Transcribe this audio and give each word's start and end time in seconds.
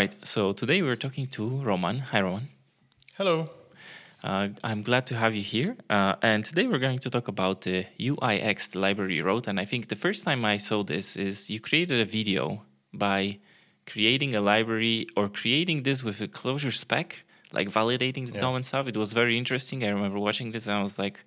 right. 0.00 0.16
So 0.34 0.52
today 0.62 0.80
we're 0.86 1.02
talking 1.06 1.26
to 1.36 1.42
Roman. 1.70 1.96
Hi, 2.10 2.20
Roman. 2.26 2.48
Hello. 3.18 3.36
Uh, 4.24 4.48
I'm 4.68 4.82
glad 4.82 5.04
to 5.10 5.14
have 5.22 5.32
you 5.38 5.42
here. 5.42 5.76
Uh, 5.96 6.14
and 6.30 6.40
today 6.50 6.66
we're 6.66 6.84
going 6.88 7.00
to 7.06 7.10
talk 7.16 7.26
about 7.28 7.56
the 7.66 7.78
UIX, 8.08 8.56
the 8.72 8.78
library 8.86 9.16
you 9.16 9.24
wrote. 9.24 9.46
And 9.50 9.56
I 9.64 9.66
think 9.70 9.88
the 9.94 10.00
first 10.06 10.20
time 10.26 10.40
I 10.54 10.56
saw 10.68 10.78
this 10.94 11.06
is 11.28 11.34
you 11.52 11.60
created 11.68 11.98
a 12.00 12.08
video 12.18 12.62
by 12.94 13.20
creating 13.92 14.30
a 14.34 14.40
library 14.52 14.98
or 15.18 15.24
creating 15.40 15.78
this 15.82 15.98
with 16.06 16.18
a 16.22 16.28
Clojure 16.38 16.76
spec, 16.84 17.08
like 17.52 17.68
validating 17.68 18.24
the 18.28 18.34
yeah. 18.34 18.42
DOM 18.42 18.54
and 18.54 18.64
stuff. 18.64 18.86
It 18.92 18.96
was 18.96 19.12
very 19.12 19.36
interesting. 19.36 19.78
I 19.84 19.90
remember 19.98 20.18
watching 20.18 20.50
this 20.50 20.66
and 20.66 20.76
I 20.80 20.82
was 20.82 20.98
like 20.98 21.18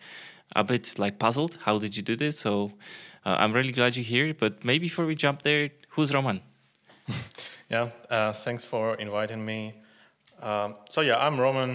a 0.55 0.63
bit 0.63 0.97
like 0.97 1.19
puzzled. 1.19 1.53
How 1.65 1.75
did 1.83 1.95
you 1.97 2.03
do 2.11 2.15
this? 2.15 2.35
So 2.39 2.71
uh, 3.27 3.35
I'm 3.41 3.53
really 3.53 3.75
glad 3.79 3.95
you're 3.95 4.11
here. 4.15 4.33
But 4.33 4.65
maybe 4.65 4.85
before 4.89 5.05
we 5.05 5.15
jump 5.25 5.43
there, 5.43 5.69
who's 5.93 6.11
Roman? 6.11 6.41
yeah, 7.73 7.89
uh, 8.09 8.31
thanks 8.31 8.63
for 8.63 8.95
inviting 8.95 9.43
me. 9.43 9.73
Um, 10.41 10.75
so 10.89 11.01
yeah, 11.01 11.17
I'm 11.25 11.39
Roman. 11.39 11.71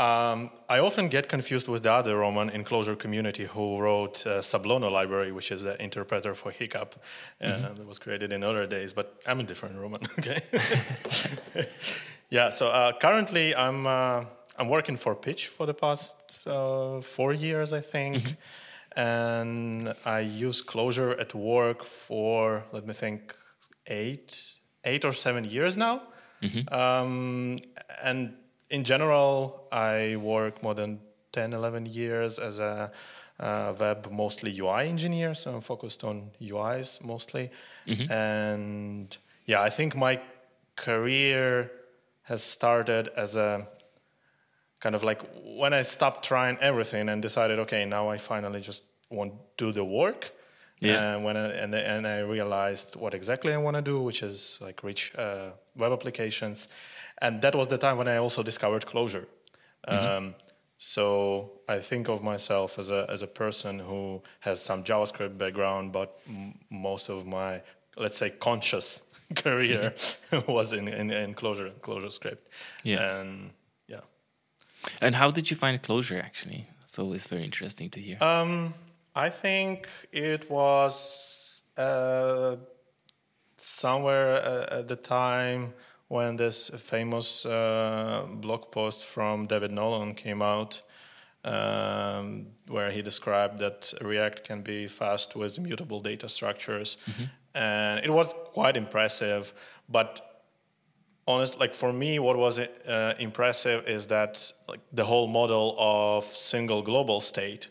Um, 0.00 0.50
I 0.68 0.78
often 0.80 1.08
get 1.08 1.28
confused 1.28 1.68
with 1.68 1.82
the 1.82 1.92
other 1.92 2.16
Roman 2.16 2.48
in 2.50 2.64
Clojure 2.64 2.98
community 2.98 3.44
who 3.44 3.78
wrote 3.78 4.26
uh, 4.26 4.40
Sablono 4.40 4.90
library, 4.90 5.30
which 5.30 5.52
is 5.52 5.62
the 5.62 5.80
interpreter 5.80 6.34
for 6.34 6.50
Hiccup 6.50 6.90
uh, 6.96 7.46
mm-hmm. 7.46 7.74
that 7.76 7.86
was 7.86 7.98
created 7.98 8.32
in 8.32 8.42
earlier 8.42 8.66
days. 8.66 8.92
But 8.92 9.06
I'm 9.26 9.40
a 9.40 9.44
different 9.44 9.78
Roman. 9.78 10.00
Okay. 10.18 10.40
yeah. 12.30 12.50
So 12.50 12.64
uh, 12.68 12.92
currently, 12.98 13.54
I'm 13.54 13.86
uh, 13.86 14.24
I'm 14.58 14.68
working 14.68 14.96
for 14.96 15.14
Pitch 15.14 15.46
for 15.46 15.64
the 15.66 15.74
past 15.74 16.16
uh, 16.46 17.00
four 17.02 17.32
years, 17.32 17.72
I 17.72 17.82
think, 17.94 18.16
mm-hmm. 18.16 19.00
and 19.00 19.94
I 20.04 20.20
use 20.46 20.60
Clojure 20.62 21.12
at 21.20 21.34
work 21.34 21.84
for 21.84 22.64
let 22.72 22.84
me 22.86 22.94
think 22.94 23.36
eight 23.86 24.59
eight 24.84 25.04
or 25.04 25.12
seven 25.12 25.44
years 25.44 25.76
now. 25.76 26.02
Mm-hmm. 26.42 26.72
Um, 26.74 27.58
and 28.02 28.34
in 28.70 28.84
general, 28.84 29.68
I 29.72 30.16
work 30.16 30.62
more 30.62 30.74
than 30.74 31.00
10, 31.32 31.52
11 31.52 31.86
years 31.86 32.38
as 32.38 32.58
a 32.58 32.90
uh, 33.38 33.74
web, 33.78 34.08
mostly 34.10 34.58
UI 34.58 34.88
engineer. 34.88 35.34
So 35.34 35.54
I'm 35.54 35.60
focused 35.60 36.04
on 36.04 36.30
UIs 36.40 37.02
mostly. 37.04 37.50
Mm-hmm. 37.86 38.12
And 38.12 39.16
yeah, 39.46 39.62
I 39.62 39.70
think 39.70 39.96
my 39.96 40.20
career 40.76 41.70
has 42.22 42.42
started 42.42 43.08
as 43.16 43.36
a 43.36 43.68
kind 44.80 44.94
of 44.94 45.02
like 45.02 45.20
when 45.44 45.72
I 45.74 45.82
stopped 45.82 46.24
trying 46.24 46.56
everything 46.58 47.08
and 47.08 47.20
decided, 47.20 47.58
okay, 47.60 47.84
now 47.84 48.08
I 48.08 48.18
finally 48.18 48.60
just 48.60 48.82
want 49.10 49.32
to 49.58 49.66
do 49.66 49.72
the 49.72 49.84
work. 49.84 50.32
Yeah. 50.80 51.14
And 51.14 51.24
when 51.24 51.36
I, 51.36 51.48
and 51.52 51.74
and 51.74 52.06
I 52.06 52.20
realized 52.20 52.96
what 52.96 53.14
exactly 53.14 53.52
I 53.52 53.58
want 53.58 53.76
to 53.76 53.82
do, 53.82 54.00
which 54.00 54.22
is 54.22 54.58
like 54.62 54.82
rich 54.82 55.12
uh, 55.16 55.50
web 55.76 55.92
applications, 55.92 56.68
and 57.18 57.42
that 57.42 57.54
was 57.54 57.68
the 57.68 57.78
time 57.78 57.98
when 57.98 58.08
I 58.08 58.16
also 58.16 58.42
discovered 58.42 58.86
Clojure. 58.86 59.26
Mm-hmm. 59.86 60.06
Um, 60.06 60.34
so 60.78 61.52
I 61.68 61.80
think 61.80 62.08
of 62.08 62.22
myself 62.22 62.78
as 62.78 62.90
a 62.90 63.06
as 63.10 63.20
a 63.22 63.26
person 63.26 63.78
who 63.78 64.22
has 64.40 64.62
some 64.62 64.82
JavaScript 64.82 65.36
background, 65.36 65.92
but 65.92 66.18
m- 66.26 66.54
most 66.70 67.10
of 67.10 67.26
my 67.26 67.60
let's 67.98 68.16
say 68.16 68.30
conscious 68.30 69.02
career 69.34 69.92
mm-hmm. 69.94 70.52
was 70.56 70.72
in, 70.72 70.88
in, 70.88 71.10
in 71.10 71.34
Closure 71.34 71.70
Clojure 71.82 72.10
script. 72.10 72.48
Yeah. 72.82 73.20
And 73.20 73.50
yeah. 73.86 74.00
And 75.02 75.14
how 75.14 75.30
did 75.30 75.50
you 75.50 75.56
find 75.56 75.80
Clojure 75.82 76.22
actually? 76.22 76.66
It's 76.84 76.98
always 76.98 77.26
very 77.26 77.44
interesting 77.44 77.90
to 77.90 78.00
hear. 78.00 78.16
Um, 78.20 78.74
I 79.14 79.28
think 79.28 79.88
it 80.12 80.48
was 80.50 81.62
uh, 81.76 82.56
somewhere 83.56 84.34
uh, 84.36 84.78
at 84.78 84.88
the 84.88 84.96
time 84.96 85.74
when 86.08 86.36
this 86.36 86.70
famous 86.70 87.44
uh, 87.46 88.26
blog 88.34 88.70
post 88.70 89.04
from 89.04 89.46
David 89.46 89.72
Nolen 89.72 90.14
came 90.14 90.42
out, 90.42 90.82
um, 91.44 92.46
where 92.68 92.90
he 92.90 93.02
described 93.02 93.58
that 93.58 93.92
React 94.00 94.44
can 94.44 94.62
be 94.62 94.86
fast 94.86 95.36
with 95.36 95.58
immutable 95.58 96.00
data 96.00 96.28
structures, 96.28 96.96
mm-hmm. 97.08 97.24
and 97.54 98.04
it 98.04 98.10
was 98.10 98.34
quite 98.52 98.76
impressive. 98.76 99.54
But 99.88 100.42
honest, 101.26 101.58
like 101.58 101.74
for 101.74 101.92
me, 101.92 102.18
what 102.18 102.36
was 102.36 102.58
uh, 102.58 103.14
impressive 103.18 103.88
is 103.88 104.06
that 104.08 104.52
like 104.68 104.80
the 104.92 105.04
whole 105.04 105.26
model 105.26 105.76
of 105.78 106.24
single 106.24 106.82
global 106.82 107.20
state 107.20 107.68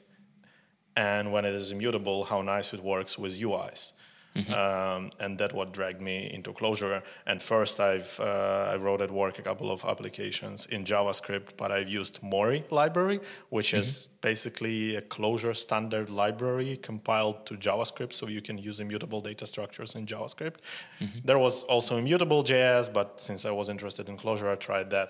and 0.99 1.31
when 1.31 1.45
it 1.45 1.55
is 1.55 1.71
immutable, 1.71 2.25
how 2.25 2.41
nice 2.41 2.73
it 2.73 2.83
works 2.83 3.17
with 3.17 3.39
UIs. 3.39 3.93
Mm-hmm. 4.35 4.53
Um, 4.53 5.11
and 5.19 5.39
that 5.39 5.53
what 5.53 5.71
dragged 5.71 6.01
me 6.01 6.29
into 6.31 6.51
Clojure. 6.53 7.01
And 7.25 7.41
first, 7.41 7.79
I've 7.79 8.11
uh, 8.19 8.73
I 8.73 8.75
wrote 8.75 9.01
at 9.01 9.11
work 9.11 9.39
a 9.39 9.41
couple 9.41 9.71
of 9.71 9.83
applications 9.85 10.67
in 10.67 10.85
JavaScript, 10.91 11.57
but 11.57 11.71
I've 11.71 11.89
used 11.89 12.21
Mori 12.21 12.63
library, 12.69 13.19
which 13.49 13.69
mm-hmm. 13.69 13.81
is 13.81 14.07
basically 14.21 14.97
a 14.97 15.01
Clojure 15.01 15.55
standard 15.55 16.09
library 16.09 16.77
compiled 16.89 17.37
to 17.47 17.53
JavaScript, 17.55 18.13
so 18.13 18.27
you 18.27 18.41
can 18.41 18.57
use 18.69 18.79
immutable 18.79 19.21
data 19.29 19.45
structures 19.47 19.95
in 19.95 20.05
JavaScript. 20.05 20.59
Mm-hmm. 21.01 21.19
There 21.25 21.39
was 21.39 21.63
also 21.63 21.97
immutable 21.97 22.43
JS, 22.43 22.93
but 22.93 23.19
since 23.19 23.45
I 23.49 23.51
was 23.51 23.67
interested 23.69 24.09
in 24.09 24.15
Clojure, 24.17 24.51
I 24.51 24.55
tried 24.55 24.89
that. 24.91 25.09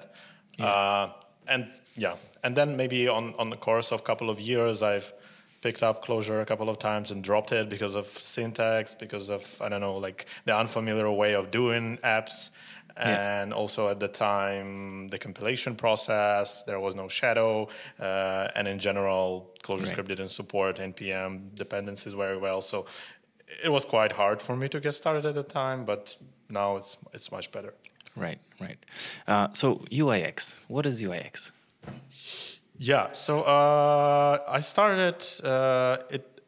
Yeah. 0.58 0.66
Uh, 0.66 1.12
and 1.54 1.68
yeah, 1.98 2.16
and 2.44 2.56
then 2.56 2.78
maybe 2.78 3.10
on 3.10 3.34
on 3.42 3.50
the 3.50 3.58
course 3.58 3.92
of 3.92 4.00
a 4.00 4.04
couple 4.04 4.30
of 4.30 4.40
years, 4.40 4.82
I've 4.82 5.12
picked 5.62 5.84
up 5.84 6.06
Clojure 6.06 6.42
a 6.42 6.46
couple 6.46 6.70
of 6.70 6.80
times 6.80 7.12
and 7.12 7.24
dropped 7.24 7.52
it 7.52 7.70
because 7.70 7.96
of 7.96 8.06
syntax, 8.06 8.96
because 8.96 9.30
of 9.30 9.62
I 9.62 9.70
don't 9.70 9.82
know, 9.82 9.98
like 9.98 10.26
the 10.46 10.56
unfamiliar 10.56 11.12
way 11.12 11.36
of 11.36 11.52
doing 11.52 11.98
apps. 12.04 12.50
Yeah. 12.98 13.42
And 13.42 13.54
also 13.54 13.88
at 13.88 14.02
the 14.02 14.10
time, 14.10 15.08
the 15.10 15.18
compilation 15.18 15.76
process, 15.76 16.64
there 16.64 16.80
was 16.82 16.96
no 16.96 17.08
shadow. 17.08 17.70
Uh, 17.98 18.50
and 18.56 18.68
in 18.68 18.80
general, 18.80 19.56
Clojure 19.64 19.80
right. 19.80 19.88
Script 19.88 20.10
didn't 20.10 20.30
support 20.30 20.78
NPM 20.78 21.56
dependencies 21.56 22.14
very 22.14 22.38
well. 22.38 22.60
So 22.62 22.88
it 23.64 23.70
was 23.70 23.86
quite 23.86 24.12
hard 24.14 24.42
for 24.42 24.56
me 24.56 24.68
to 24.70 24.80
get 24.82 24.94
started 24.94 25.26
at 25.26 25.36
the 25.36 25.44
time, 25.44 25.86
but 25.86 26.18
now 26.50 26.76
it's, 26.76 26.98
it's 27.14 27.32
much 27.32 27.52
better. 27.52 27.74
Right, 28.16 28.40
right. 28.60 28.78
Uh, 29.28 29.48
so 29.54 29.76
UIX, 29.92 30.60
what 30.68 30.86
is 30.86 31.02
UIX? 31.02 31.52
Yeah, 32.80 33.12
so 33.12 33.42
uh, 33.42 34.40
I 34.48 34.62
started 34.62 35.26
uh, 35.44 35.98
it. 36.10 36.42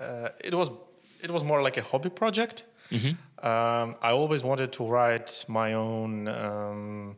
Uh, 0.00 0.30
it 0.42 0.54
was 0.54 0.70
it 1.22 1.30
was 1.30 1.44
more 1.44 1.60
like 1.60 1.76
a 1.76 1.82
hobby 1.82 2.08
project. 2.08 2.64
Mm-hmm. 2.90 3.46
Um, 3.46 3.94
I 4.00 4.12
always 4.12 4.42
wanted 4.42 4.72
to 4.72 4.84
write 4.84 5.44
my 5.46 5.74
own 5.74 6.26
um, 6.26 7.16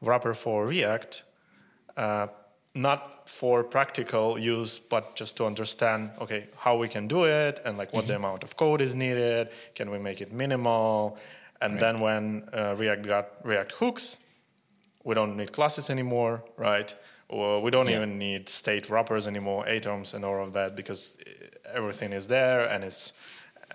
wrapper 0.00 0.34
for 0.34 0.66
React, 0.66 1.22
uh, 1.96 2.26
not 2.74 3.28
for 3.28 3.62
practical 3.62 4.36
use, 4.36 4.80
but 4.80 5.14
just 5.14 5.36
to 5.36 5.46
understand 5.46 6.10
okay 6.20 6.48
how 6.58 6.76
we 6.76 6.88
can 6.88 7.06
do 7.06 7.24
it 7.24 7.60
and 7.64 7.78
like 7.78 7.92
what 7.92 8.02
mm-hmm. 8.02 8.08
the 8.08 8.16
amount 8.16 8.42
of 8.42 8.56
code 8.56 8.80
is 8.80 8.96
needed. 8.96 9.50
Can 9.76 9.92
we 9.92 9.98
make 9.98 10.20
it 10.20 10.32
minimal? 10.32 11.18
And 11.60 11.74
right. 11.74 11.80
then 11.80 12.00
when 12.00 12.48
uh, 12.52 12.74
React 12.76 13.06
got 13.06 13.28
React 13.44 13.72
hooks, 13.72 14.18
we 15.04 15.14
don't 15.14 15.36
need 15.36 15.52
classes 15.52 15.88
anymore, 15.88 16.42
right? 16.56 16.92
Or 17.28 17.60
we 17.60 17.70
don't 17.70 17.88
yeah. 17.88 17.96
even 17.96 18.18
need 18.18 18.48
state 18.48 18.88
wrappers 18.88 19.26
anymore, 19.26 19.66
atoms 19.66 20.14
and 20.14 20.24
all 20.24 20.42
of 20.42 20.52
that 20.52 20.76
because 20.76 21.18
everything 21.72 22.12
is 22.12 22.28
there 22.28 22.60
and 22.60 22.84
it's 22.84 23.12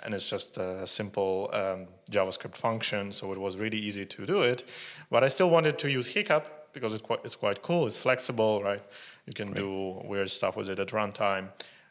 and 0.03 0.13
it's 0.13 0.29
just 0.29 0.57
a 0.57 0.87
simple 0.87 1.49
um, 1.53 1.87
JavaScript 2.09 2.55
function. 2.55 3.11
So 3.11 3.33
it 3.33 3.39
was 3.39 3.57
really 3.57 3.77
easy 3.77 4.05
to 4.05 4.25
do 4.25 4.41
it. 4.41 4.63
But 5.09 5.23
I 5.23 5.27
still 5.27 5.49
wanted 5.49 5.77
to 5.79 5.91
use 5.91 6.07
Hiccup 6.07 6.73
because 6.73 6.93
it's 6.93 7.03
quite, 7.03 7.19
it's 7.23 7.35
quite 7.35 7.61
cool. 7.61 7.85
It's 7.87 7.97
flexible, 7.97 8.63
right? 8.63 8.81
You 9.25 9.33
can 9.33 9.49
right. 9.49 9.57
do 9.57 10.01
weird 10.05 10.29
stuff 10.29 10.55
with 10.55 10.69
it 10.69 10.79
at 10.79 10.87
runtime. 10.87 11.49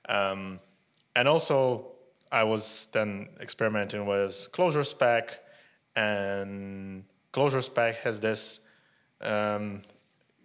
Um, 0.08 0.60
and 1.14 1.28
also, 1.28 1.92
I 2.32 2.44
was 2.44 2.88
then 2.92 3.28
experimenting 3.40 4.06
with 4.06 4.48
Clojure 4.52 4.86
Spec, 4.86 5.40
and 5.96 7.04
Clojure 7.32 7.62
Spec 7.62 7.96
has 7.96 8.20
this 8.20 8.60
um, 9.20 9.82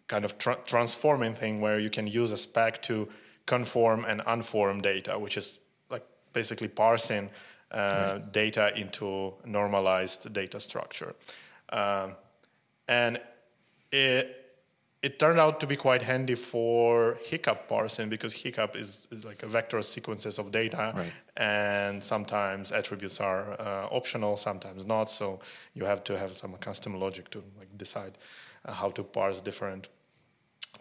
kind 0.07 0.25
of 0.25 0.37
tra- 0.37 0.59
transforming 0.65 1.33
thing 1.33 1.61
where 1.61 1.79
you 1.79 1.89
can 1.89 2.07
use 2.07 2.31
a 2.31 2.37
spec 2.37 2.81
to 2.83 3.07
conform 3.45 4.05
and 4.05 4.21
unform 4.21 4.81
data, 4.81 5.17
which 5.17 5.37
is 5.37 5.59
like 5.89 6.05
basically 6.33 6.67
parsing 6.67 7.29
uh, 7.71 8.19
data 8.31 8.77
into 8.77 9.33
normalized 9.45 10.31
data 10.33 10.59
structure. 10.59 11.15
Um, 11.69 12.13
and 12.87 13.19
it 13.91 14.41
it 15.01 15.19
turned 15.19 15.39
out 15.39 15.59
to 15.59 15.67
be 15.67 15.75
quite 15.75 16.01
handy 16.01 16.33
for 16.33 17.19
hiccup 17.21 17.67
parsing 17.67 18.09
because 18.09 18.33
hiccup 18.33 18.75
is, 18.75 19.07
is 19.11 19.23
like 19.23 19.43
a 19.43 19.47
vector 19.47 19.79
sequences 19.83 20.39
of 20.39 20.51
data 20.51 20.93
right. 20.95 21.11
and 21.37 22.03
sometimes 22.03 22.71
attributes 22.71 23.19
are 23.19 23.53
uh, 23.61 23.87
optional 23.91 24.35
sometimes 24.35 24.83
not 24.83 25.07
so 25.07 25.39
you 25.75 25.85
have 25.85 26.03
to 26.03 26.17
have 26.17 26.33
some 26.33 26.53
custom 26.55 26.99
logic 26.99 27.29
to 27.29 27.43
like 27.59 27.77
decide 27.77 28.17
how 28.67 28.89
to 28.91 29.03
parse 29.03 29.41
different 29.41 29.89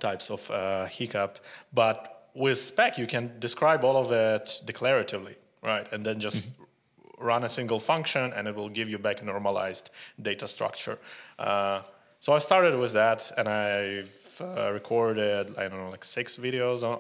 types 0.00 0.31
of 0.31 0.50
uh, 0.50 0.86
hiccup. 0.86 1.38
But 1.72 2.31
with 2.34 2.58
spec, 2.58 2.98
you 2.98 3.06
can 3.06 3.38
describe 3.38 3.84
all 3.84 3.96
of 3.96 4.10
it 4.10 4.60
declaratively, 4.64 5.36
right? 5.62 5.90
And 5.92 6.04
then 6.04 6.20
just 6.20 6.50
mm-hmm. 6.50 7.25
run 7.25 7.44
a 7.44 7.48
single 7.48 7.78
function 7.78 8.32
and 8.36 8.48
it 8.48 8.54
will 8.54 8.69
give 8.69 8.88
you 8.88 8.98
back 8.98 9.22
a 9.22 9.25
normalized 9.25 9.90
data 10.20 10.46
structure. 10.46 10.98
Uh, 11.38 11.82
so 12.25 12.32
I 12.32 12.38
started 12.38 12.75
with 12.78 12.94
that, 12.94 13.31
and 13.36 13.46
I've 13.46 14.40
uh, 14.40 14.72
recorded 14.72 15.58
I 15.58 15.69
don't 15.69 15.78
know 15.78 15.90
like 15.90 16.04
six 16.04 16.38
videos 16.38 16.82
on, 16.82 16.94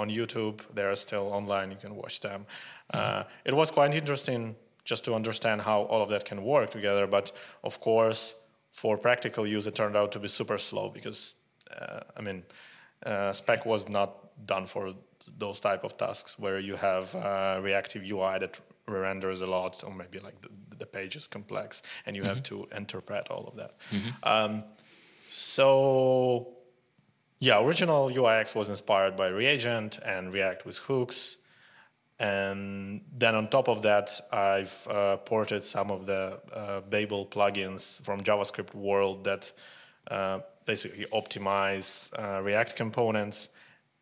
on, 0.00 0.08
YouTube. 0.08 0.62
They 0.74 0.84
are 0.84 0.96
still 0.96 1.26
online; 1.34 1.70
you 1.70 1.76
can 1.76 1.94
watch 1.94 2.20
them. 2.20 2.46
Mm-hmm. 2.94 3.20
Uh, 3.20 3.24
it 3.44 3.52
was 3.52 3.70
quite 3.70 3.94
interesting 3.94 4.56
just 4.84 5.04
to 5.04 5.14
understand 5.14 5.60
how 5.60 5.82
all 5.82 6.00
of 6.00 6.08
that 6.08 6.24
can 6.24 6.42
work 6.42 6.70
together. 6.70 7.06
But 7.06 7.30
of 7.62 7.78
course, 7.78 8.36
for 8.72 8.96
practical 8.96 9.46
use, 9.46 9.66
it 9.66 9.74
turned 9.74 9.96
out 9.96 10.12
to 10.12 10.18
be 10.18 10.28
super 10.28 10.58
slow 10.58 10.88
because 10.88 11.34
uh, 11.70 12.00
I 12.16 12.20
mean, 12.20 12.42
uh, 13.04 13.32
spec 13.32 13.66
was 13.66 13.88
not 13.88 14.46
done 14.46 14.66
for 14.66 14.92
those 15.38 15.60
type 15.60 15.84
of 15.84 15.96
tasks 15.96 16.38
where 16.38 16.58
you 16.58 16.76
have 16.76 17.14
uh, 17.14 17.60
reactive 17.62 18.02
UI 18.02 18.38
that 18.38 18.60
renders 18.86 19.40
a 19.40 19.46
lot, 19.46 19.82
or 19.84 19.94
maybe 19.94 20.18
like 20.18 20.40
the, 20.40 20.48
the 20.78 20.86
page 20.86 21.16
is 21.16 21.26
complex, 21.26 21.82
and 22.06 22.16
you 22.16 22.22
mm-hmm. 22.22 22.34
have 22.34 22.42
to 22.44 22.68
interpret 22.74 23.28
all 23.28 23.46
of 23.46 23.56
that. 23.56 23.78
Mm-hmm. 23.90 24.08
Um, 24.22 24.64
so, 25.28 26.48
yeah, 27.38 27.62
original 27.62 28.10
UIX 28.10 28.54
was 28.54 28.68
inspired 28.68 29.16
by 29.16 29.28
Reagent 29.28 29.98
and 30.04 30.34
React 30.34 30.66
with 30.66 30.78
hooks. 30.78 31.36
And 32.20 33.00
then 33.16 33.34
on 33.34 33.48
top 33.48 33.68
of 33.68 33.80
that, 33.82 34.20
I've 34.30 34.86
uh, 34.88 35.16
ported 35.16 35.64
some 35.64 35.90
of 35.90 36.04
the 36.04 36.38
uh, 36.52 36.82
Babel 36.82 37.24
plugins 37.24 38.02
from 38.02 38.20
JavaScript 38.20 38.74
world 38.74 39.24
that 39.24 39.50
uh, 40.10 40.40
basically 40.66 41.06
optimize 41.06 42.12
uh, 42.22 42.42
React 42.42 42.76
components. 42.76 43.48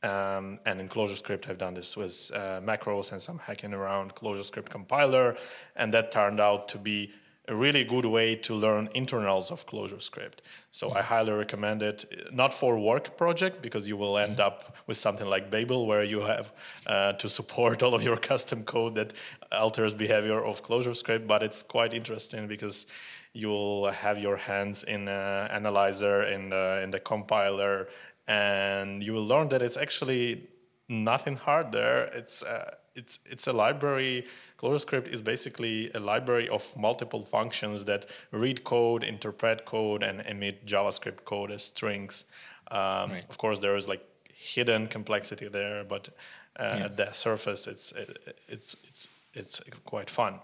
Um, 0.03 0.59
and 0.67 0.81
in 0.81 0.89
ClojureScript, 0.89 1.49
I've 1.49 1.59
done 1.59 1.75
this 1.75 1.97
with 1.97 2.31
uh, 2.35 2.61
macros 2.61 3.13
and 3.13 3.23
some 3.23 3.39
hacking 3.39 3.73
around 3.73 4.15
ClojureScript 4.15 4.69
compiler, 4.69 5.37
and 5.77 5.95
that 5.95 6.11
turned 6.11 6.41
out 6.41 6.69
to 6.71 6.79
be 6.79 7.13
a 7.49 7.55
really 7.55 7.83
good 7.83 8.05
way 8.05 8.35
to 8.35 8.55
learn 8.55 8.89
internals 8.95 9.51
of 9.51 9.67
ClojureScript. 9.67 10.39
So 10.71 10.89
mm-hmm. 10.89 10.99
I 10.99 11.03
highly 11.03 11.33
recommend 11.33 11.83
it, 11.83 12.05
not 12.33 12.53
for 12.53 12.79
work 12.79 13.17
project 13.17 13.63
because 13.63 13.89
you 13.89 13.97
will 13.97 14.19
end 14.19 14.39
up 14.39 14.77
with 14.87 14.99
something 14.99 15.27
like 15.27 15.51
Babel 15.51 15.87
where 15.87 16.05
you 16.05 16.21
have 16.21 16.53
uh, 16.87 17.15
to 17.15 17.29
support 17.29 17.83
all 17.85 17.95
of 17.95 18.03
your 18.03 18.17
custom 18.17 18.65
code 18.65 18.95
that 18.97 19.15
alters 19.51 19.95
behavior 19.95 20.45
of 20.45 20.63
ClojureScript, 20.63 21.27
but 21.27 21.43
it's 21.43 21.63
quite 21.63 21.95
interesting 21.95 22.47
because 22.47 22.87
you'll 23.33 23.91
have 23.91 24.19
your 24.19 24.37
hands 24.37 24.85
in 24.85 25.09
uh, 25.09 25.49
analyzer 25.51 26.23
in 26.23 26.51
the, 26.51 26.81
in 26.83 26.91
the 26.91 27.01
compiler 27.01 27.89
and 28.27 29.03
you 29.03 29.15
will 29.15 29.27
learn 29.27 29.49
that 29.49 29.63
it's 29.63 29.79
actually 29.79 30.47
nothing 30.89 31.37
hard 31.37 31.73
there. 31.73 32.05
It's 32.05 32.43
uh, 32.43 32.75
it's 32.99 33.21
it's 33.25 33.47
a 33.47 33.53
library. 33.53 34.27
ClojureScript 34.59 35.09
is 35.09 35.21
basically 35.21 35.91
a 35.93 36.01
library 36.01 36.49
of 36.49 36.77
multiple 36.77 37.25
functions 37.25 37.85
that 37.85 38.07
read 38.33 38.65
code, 38.65 39.05
interpret 39.05 39.65
code, 39.65 40.03
and 40.03 40.21
emit 40.27 40.67
JavaScript 40.67 41.25
code 41.25 41.51
as 41.51 41.65
strings. 41.65 42.25
Um, 42.71 43.13
right. 43.13 43.25
Of 43.31 43.39
course, 43.39 43.61
there 43.61 43.77
is 43.77 43.89
like 43.89 44.05
hidden 44.35 44.89
complexity 44.89 45.49
there, 45.49 45.85
but 45.85 46.09
uh, 46.57 46.75
yeah. 46.77 46.85
at 46.85 46.97
the 46.97 47.13
surface, 47.13 47.67
it's 47.67 47.93
it, 47.93 48.37
it's 48.49 48.77
it's 48.89 49.09
it's 49.33 49.61
quite 49.85 50.11
fun. 50.11 50.41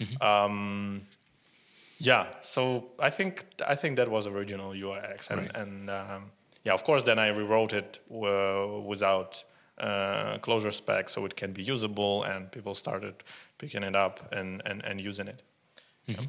Mm-hmm. 0.00 0.22
Um, 0.22 1.06
yeah, 1.98 2.26
so 2.40 2.90
I 2.98 3.10
think 3.10 3.44
I 3.66 3.76
think 3.76 3.96
that 3.96 4.10
was 4.10 4.26
original 4.26 4.72
UIX, 4.72 5.30
and 5.30 5.40
right. 5.40 5.56
and 5.56 5.90
um, 5.90 6.32
yeah, 6.64 6.74
of 6.74 6.82
course, 6.84 7.04
then 7.04 7.18
I 7.18 7.28
rewrote 7.28 7.72
it 7.72 8.00
uh, 8.10 8.80
without 8.84 9.44
uh, 9.82 10.38
Clojure 10.38 10.72
spec 10.72 11.08
so 11.08 11.26
it 11.26 11.36
can 11.36 11.52
be 11.52 11.62
usable, 11.62 12.22
and 12.22 12.50
people 12.50 12.74
started 12.74 13.14
picking 13.58 13.82
it 13.82 13.96
up 13.96 14.32
and, 14.32 14.62
and, 14.64 14.84
and 14.84 15.00
using 15.00 15.28
it. 15.28 15.42
Mm-hmm. 16.08 16.24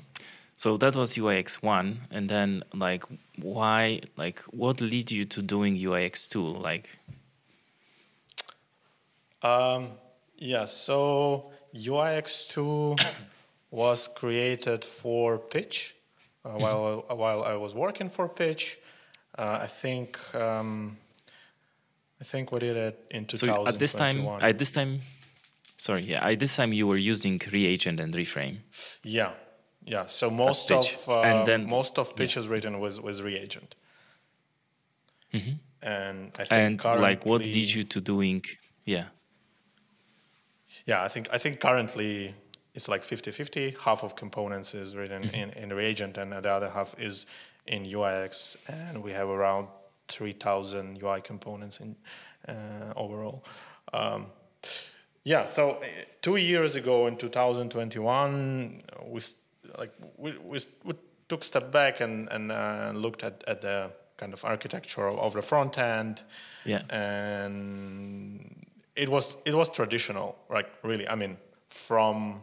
So 0.58 0.78
that 0.78 0.96
was 0.96 1.16
UIX 1.16 1.62
one, 1.62 2.02
and 2.12 2.30
then 2.30 2.64
like 2.74 3.04
why, 3.38 4.02
like 4.18 4.40
what 4.52 4.82
led 4.82 5.12
you 5.12 5.26
to 5.26 5.42
doing 5.42 5.78
UIX 5.78 6.30
two, 6.30 6.46
like? 6.46 6.90
Um, 9.42 9.90
yeah, 10.38 10.66
so 10.66 11.52
UIX 11.76 12.48
two 12.50 12.96
was 13.72 14.08
created 14.08 14.86
for 14.86 15.38
Pitch. 15.38 15.96
Uh, 16.46 16.50
mm-hmm. 16.50 16.62
while 16.62 17.06
while 17.10 17.44
I 17.44 17.56
was 17.56 17.74
working 17.74 18.10
for 18.10 18.30
Pitch, 18.30 18.80
uh, 19.38 19.60
I 19.62 19.68
think 19.68 20.20
um, 20.36 20.98
I 22.24 22.26
think 22.26 22.54
we 22.54 22.60
did 22.60 22.78
it 22.78 23.06
in 23.12 23.26
2021. 23.26 23.66
So 23.66 23.74
at 23.74 23.80
this 23.80 23.92
time, 23.92 24.28
at 24.42 24.58
this 24.58 24.72
time, 24.72 25.02
sorry, 25.76 26.04
yeah, 26.04 26.26
at 26.26 26.40
this 26.40 26.56
time 26.56 26.72
you 26.72 26.88
were 26.88 27.02
using 27.14 27.42
Reagent 27.52 28.00
and 28.00 28.14
Reframe. 28.14 28.60
Yeah, 29.04 29.32
yeah. 29.84 30.06
So 30.06 30.30
most 30.30 30.72
of 30.72 30.88
uh, 31.10 31.22
and 31.22 31.46
then, 31.46 31.68
most 31.68 32.00
of 32.00 32.16
pitch 32.16 32.38
yeah. 32.38 32.48
written 32.48 32.80
was 32.80 33.02
was 33.02 33.22
Reagent. 33.22 33.76
Mm-hmm. 35.34 35.56
And 35.82 36.32
I 36.40 36.46
think 36.46 36.86
and 36.86 37.02
like 37.02 37.26
what 37.26 37.42
leads 37.42 37.76
you 37.76 37.84
to 37.84 38.00
doing, 38.00 38.42
yeah. 38.86 39.08
Yeah, 40.86 41.04
I 41.04 41.10
think 41.10 41.28
I 41.34 41.38
think 41.38 41.60
currently 41.60 42.36
it's 42.74 42.88
like 42.88 43.04
50-50. 43.04 43.80
Half 43.80 44.06
of 44.06 44.16
components 44.16 44.74
is 44.74 44.96
written 44.96 45.24
mm-hmm. 45.24 45.36
in, 45.36 45.50
in 45.72 45.74
Reagent, 45.74 46.18
and 46.18 46.32
the 46.32 46.50
other 46.50 46.70
half 46.70 46.96
is 46.98 47.26
in 47.68 47.84
UIX, 47.84 48.56
and 48.70 49.04
we 49.04 49.12
have 49.12 49.28
around 49.28 49.68
3,000 50.08 51.02
UI 51.02 51.22
components 51.22 51.80
in 51.80 51.96
uh, 52.48 52.94
overall. 52.96 53.44
Um, 53.94 54.28
yeah, 55.24 55.46
so 55.46 55.72
uh, 55.72 55.86
two 56.22 56.36
years 56.36 56.76
ago 56.76 57.08
in 57.08 57.16
2021, 57.16 58.84
we 59.08 59.22
like 59.78 59.94
we, 60.18 60.38
we, 60.38 60.60
we 60.84 60.94
took 61.30 61.42
a 61.42 61.46
step 61.46 61.72
back 61.72 62.02
and 62.02 62.28
and 62.30 62.52
uh, 62.52 62.92
looked 62.94 63.24
at, 63.24 63.44
at 63.48 63.62
the 63.62 63.92
kind 64.18 64.34
of 64.34 64.44
architecture 64.44 65.08
of 65.08 65.34
the 65.34 65.42
front 65.42 65.78
end. 65.78 66.24
Yeah, 66.66 66.82
and 66.90 68.66
it 68.96 69.10
was 69.10 69.38
it 69.46 69.54
was 69.54 69.70
traditional, 69.70 70.36
right? 70.50 70.68
Really, 70.84 71.08
I 71.08 71.16
mean, 71.16 71.38
from 71.70 72.42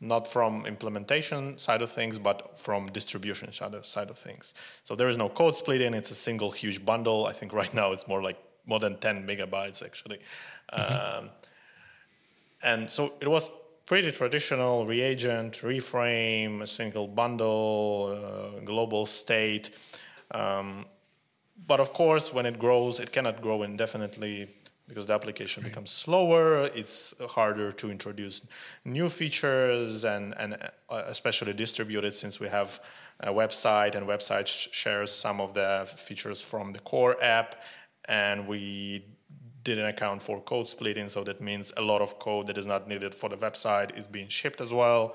not 0.00 0.26
from 0.26 0.64
implementation 0.66 1.58
side 1.58 1.82
of 1.82 1.90
things, 1.90 2.18
but 2.18 2.58
from 2.58 2.86
distribution 2.86 3.52
side 3.52 3.74
of, 3.74 4.18
things. 4.18 4.54
So 4.84 4.94
there 4.94 5.08
is 5.08 5.16
no 5.16 5.28
code 5.28 5.54
splitting; 5.54 5.94
it's 5.94 6.10
a 6.10 6.14
single 6.14 6.50
huge 6.50 6.84
bundle. 6.84 7.26
I 7.26 7.32
think 7.32 7.52
right 7.52 7.72
now 7.74 7.92
it's 7.92 8.06
more 8.06 8.22
like 8.22 8.38
more 8.66 8.78
than 8.78 8.98
10 8.98 9.26
megabytes 9.26 9.82
actually. 9.84 10.20
Mm-hmm. 10.72 11.18
Um, 11.18 11.30
and 12.62 12.90
so 12.90 13.14
it 13.20 13.28
was 13.28 13.48
pretty 13.86 14.12
traditional 14.12 14.84
reagent, 14.86 15.60
reframe, 15.62 16.60
a 16.60 16.66
single 16.66 17.08
bundle, 17.08 18.54
uh, 18.56 18.60
global 18.60 19.06
state. 19.06 19.70
Um, 20.30 20.84
but 21.66 21.80
of 21.80 21.92
course, 21.92 22.32
when 22.32 22.46
it 22.46 22.58
grows, 22.58 23.00
it 23.00 23.10
cannot 23.10 23.40
grow 23.40 23.62
indefinitely 23.62 24.54
because 24.88 25.06
the 25.06 25.12
application 25.12 25.62
right. 25.62 25.70
becomes 25.70 25.90
slower. 25.90 26.70
It's 26.74 27.14
harder 27.30 27.72
to 27.72 27.90
introduce 27.90 28.40
new 28.84 29.08
features 29.08 30.04
and, 30.04 30.34
and 30.38 30.54
uh, 30.88 31.02
especially 31.06 31.52
distributed 31.52 32.14
since 32.14 32.40
we 32.40 32.48
have 32.48 32.80
a 33.20 33.32
website 33.32 33.94
and 33.94 34.06
website 34.06 34.46
sh- 34.46 34.68
shares 34.72 35.12
some 35.12 35.40
of 35.40 35.54
the 35.54 35.86
features 35.94 36.40
from 36.40 36.72
the 36.72 36.78
core 36.80 37.22
app. 37.22 37.62
And 38.08 38.48
we 38.48 39.04
didn't 39.62 39.86
account 39.86 40.22
for 40.22 40.40
code 40.40 40.66
splitting, 40.66 41.08
so 41.08 41.22
that 41.24 41.40
means 41.40 41.72
a 41.76 41.82
lot 41.82 42.00
of 42.00 42.18
code 42.18 42.46
that 42.46 42.56
is 42.56 42.66
not 42.66 42.88
needed 42.88 43.14
for 43.14 43.28
the 43.28 43.36
website 43.36 43.96
is 43.98 44.06
being 44.06 44.28
shipped 44.28 44.60
as 44.62 44.72
well. 44.72 45.14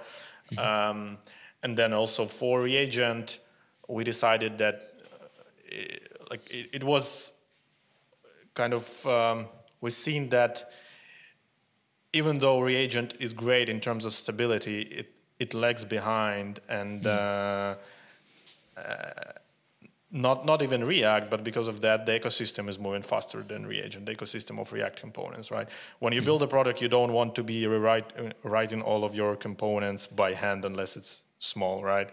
Mm-hmm. 0.52 0.60
Um, 0.60 1.18
and 1.64 1.76
then 1.76 1.94
also 1.94 2.26
for 2.26 2.62
reagent, 2.62 3.40
we 3.88 4.04
decided 4.04 4.60
that 4.60 4.76
uh, 4.76 5.26
it, 5.66 6.18
like 6.30 6.52
it, 6.52 6.70
it 6.74 6.84
was 6.84 7.32
kind 8.54 8.74
of 8.74 9.08
um, 9.08 9.48
we've 9.84 9.94
seen 9.94 10.30
that 10.30 10.72
even 12.14 12.38
though 12.38 12.62
reagent 12.62 13.14
is 13.20 13.34
great 13.34 13.68
in 13.68 13.82
terms 13.82 14.06
of 14.06 14.14
stability, 14.14 14.82
it, 14.82 15.12
it 15.40 15.54
lags 15.54 15.84
behind 15.84 16.62
and 16.70 17.04
mm. 17.04 17.08
uh, 17.08 17.76
uh, 18.80 19.34
not 20.10 20.46
not 20.46 20.62
even 20.62 20.84
React, 20.86 21.30
but 21.30 21.44
because 21.44 21.68
of 21.68 21.82
that, 21.82 22.06
the 22.06 22.18
ecosystem 22.20 22.70
is 22.70 22.80
moving 22.80 23.02
faster 23.02 23.42
than 23.42 23.66
Reagent, 23.66 24.06
the 24.06 24.16
ecosystem 24.16 24.60
of 24.60 24.72
React 24.72 25.00
components, 25.00 25.52
right? 25.52 25.68
When 26.00 26.14
you 26.14 26.22
mm. 26.22 26.26
build 26.26 26.44
a 26.44 26.48
product, 26.48 26.82
you 26.82 26.88
don't 26.88 27.12
want 27.12 27.36
to 27.36 27.44
be 27.44 27.68
rewrite, 27.68 28.14
uh, 28.18 28.30
writing 28.44 28.82
all 28.82 29.04
of 29.04 29.16
your 29.16 29.36
components 29.36 30.08
by 30.08 30.34
hand 30.34 30.64
unless 30.66 30.96
it's 30.96 31.24
small, 31.40 31.84
right? 31.84 32.10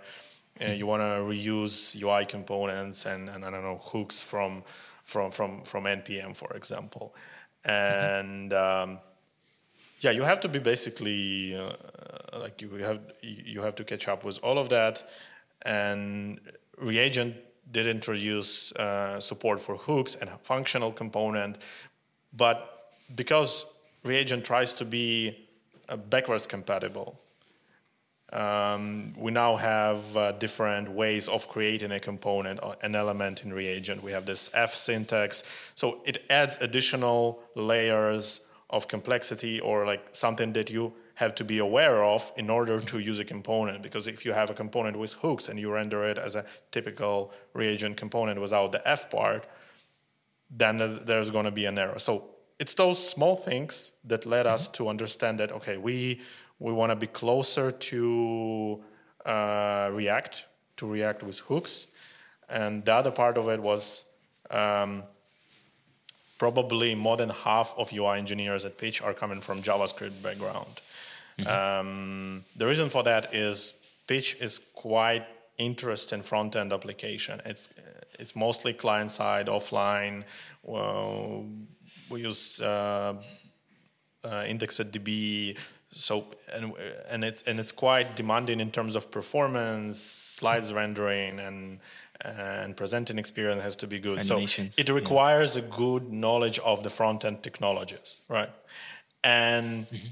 Mm. 0.61 0.77
you 0.77 0.87
want 0.87 1.03
to 1.03 1.23
reuse 1.33 1.95
UI 2.03 2.27
components 2.27 3.07
and, 3.07 3.29
and 3.29 3.45
I 3.45 3.51
don't 3.51 3.63
know 3.63 3.81
hooks 3.93 4.23
from 4.23 4.65
from 5.05 5.31
from 5.31 5.63
from 5.63 5.85
npm, 5.85 6.35
for 6.35 6.53
example 6.57 7.15
and 7.65 8.53
um, 8.53 8.99
yeah, 10.01 10.11
you 10.13 10.23
have 10.23 10.41
to 10.41 10.49
be 10.49 10.59
basically 10.59 11.57
uh, 11.57 11.73
like 12.39 12.63
you 12.63 12.71
have 12.77 13.01
you 13.23 13.61
have 13.61 13.75
to 13.77 13.85
catch 13.85 14.09
up 14.09 14.25
with 14.25 14.39
all 14.43 14.59
of 14.59 14.69
that. 14.71 15.03
And 15.63 16.41
Reagent 16.79 17.37
did 17.71 17.87
introduce 17.87 18.73
uh, 18.73 19.21
support 19.21 19.61
for 19.61 19.77
hooks 19.77 20.15
and 20.15 20.31
functional 20.41 20.93
component, 20.93 21.59
but 22.33 22.93
because 23.15 23.67
Reagent 24.05 24.45
tries 24.45 24.73
to 24.75 24.85
be 24.85 25.49
uh, 25.89 25.97
backwards 25.97 26.47
compatible, 26.47 27.21
um, 28.33 29.13
we 29.17 29.33
now 29.33 29.57
have 29.57 30.17
uh, 30.17 30.33
different 30.33 30.91
ways 30.91 31.29
of 31.29 31.49
creating 31.49 31.91
a 31.91 32.01
component, 32.01 32.63
uh, 32.63 32.75
an 32.83 32.95
element 32.95 33.43
in 33.43 33.53
reagent. 33.53 34.03
We 34.03 34.13
have 34.13 34.27
this 34.27 34.51
F 34.55 34.73
syntax, 34.75 35.43
so 35.75 36.01
it 36.05 36.25
adds 36.31 36.57
additional 36.61 37.41
layers 37.55 38.41
of 38.69 38.87
complexity 38.87 39.59
or 39.61 39.85
like 39.85 40.09
something 40.13 40.53
that 40.53 40.71
you 40.71 40.93
have 41.15 41.35
to 41.35 41.45
be 41.45 41.59
aware 41.59 42.03
of 42.05 42.33
in 42.37 42.49
order 42.49 42.81
to 42.81 42.99
use 42.99 43.19
a 43.19 43.25
component. 43.25 43.83
Because 43.83 44.07
if 44.07 44.25
you 44.25 44.33
have 44.33 44.49
a 44.49 44.55
component 44.55 44.97
with 44.97 45.15
hooks 45.15 45.49
and 45.49 45.59
you 45.59 45.71
render 45.71 46.05
it 46.05 46.17
as 46.17 46.37
a 46.37 46.45
typical 46.71 47.33
reagent 47.53 47.97
component 47.97 48.41
without 48.41 48.73
the 48.73 48.89
F 48.89 49.11
part, 49.11 49.45
then 50.51 50.79
there's 51.05 51.31
going 51.31 51.45
to 51.45 51.51
be 51.51 51.65
an 51.65 51.79
error. 51.79 51.99
So 51.99 52.31
it's 52.59 52.75
those 52.75 53.05
small 53.05 53.37
things 53.37 53.93
that 54.05 54.25
led 54.25 54.47
us 54.47 54.69
to 54.69 54.89
understand 54.89 55.41
that 55.41 55.51
okay, 55.53 55.77
we 55.77 56.21
we 56.61 56.73
want 56.73 56.91
to 56.91 56.97
be 56.97 57.07
closer 57.09 57.71
to 57.71 58.81
uh, 59.27 59.91
React, 59.93 60.45
to 60.77 60.87
React 60.87 61.25
with 61.25 61.41
hooks. 61.41 61.89
And 62.49 62.85
the 62.85 62.95
other 62.95 63.11
part 63.11 63.37
of 63.37 63.49
it 63.49 63.61
was 63.61 64.05
um, 64.51 65.03
probably 66.39 66.95
more 66.95 67.17
than 67.17 67.31
half 67.31 67.75
of 67.77 67.93
UI 67.93 68.19
engineers 68.19 68.65
at 68.65 68.79
Pitch 68.79 69.03
are 69.03 69.15
coming 69.15 69.41
from 69.41 69.63
JavaScript 69.63 70.23
background. 70.23 70.81
Mm-hmm. 71.39 71.49
Um, 71.49 72.45
the 72.57 72.67
reason 72.67 72.89
for 72.89 73.03
that 73.03 73.35
is 73.35 73.75
Pitch 74.07 74.37
is 74.41 74.61
quite 74.75 75.27
interesting 75.59 76.23
front 76.23 76.57
end 76.57 76.73
application. 76.73 77.41
It's 77.45 77.69
it's 78.19 78.37
mostly 78.37 78.73
client 78.73 79.11
side, 79.11 79.47
offline. 79.47 80.25
Well, 80.63 81.47
we 82.11 82.23
use 82.23 82.61
uh, 82.61 83.15
uh, 84.25 84.29
IndexedDB, 84.29 85.57
so 85.91 86.27
and 86.53 86.73
and 87.11 87.25
it's 87.25 87.43
and 87.43 87.59
it's 87.59 87.73
quite 87.73 88.17
demanding 88.17 88.61
in 88.61 88.71
terms 88.71 88.95
of 88.95 89.11
performance, 89.11 89.99
slides 90.01 90.73
rendering, 90.73 91.41
and 91.41 91.81
and 92.23 92.77
presenting 92.77 93.19
experience 93.19 93.63
has 93.63 93.77
to 93.77 93.87
be 93.87 93.99
good. 93.99 94.19
Animations, 94.19 94.77
so 94.77 94.81
it 94.81 94.89
requires 94.89 95.57
yeah. 95.57 95.63
a 95.63 95.67
good 95.67 96.13
knowledge 96.13 96.59
of 96.61 96.83
the 96.83 96.91
front 96.91 97.25
end 97.25 97.43
technologies, 97.43 98.21
right? 98.29 98.51
And 99.25 99.87
mm-hmm. 99.91 100.09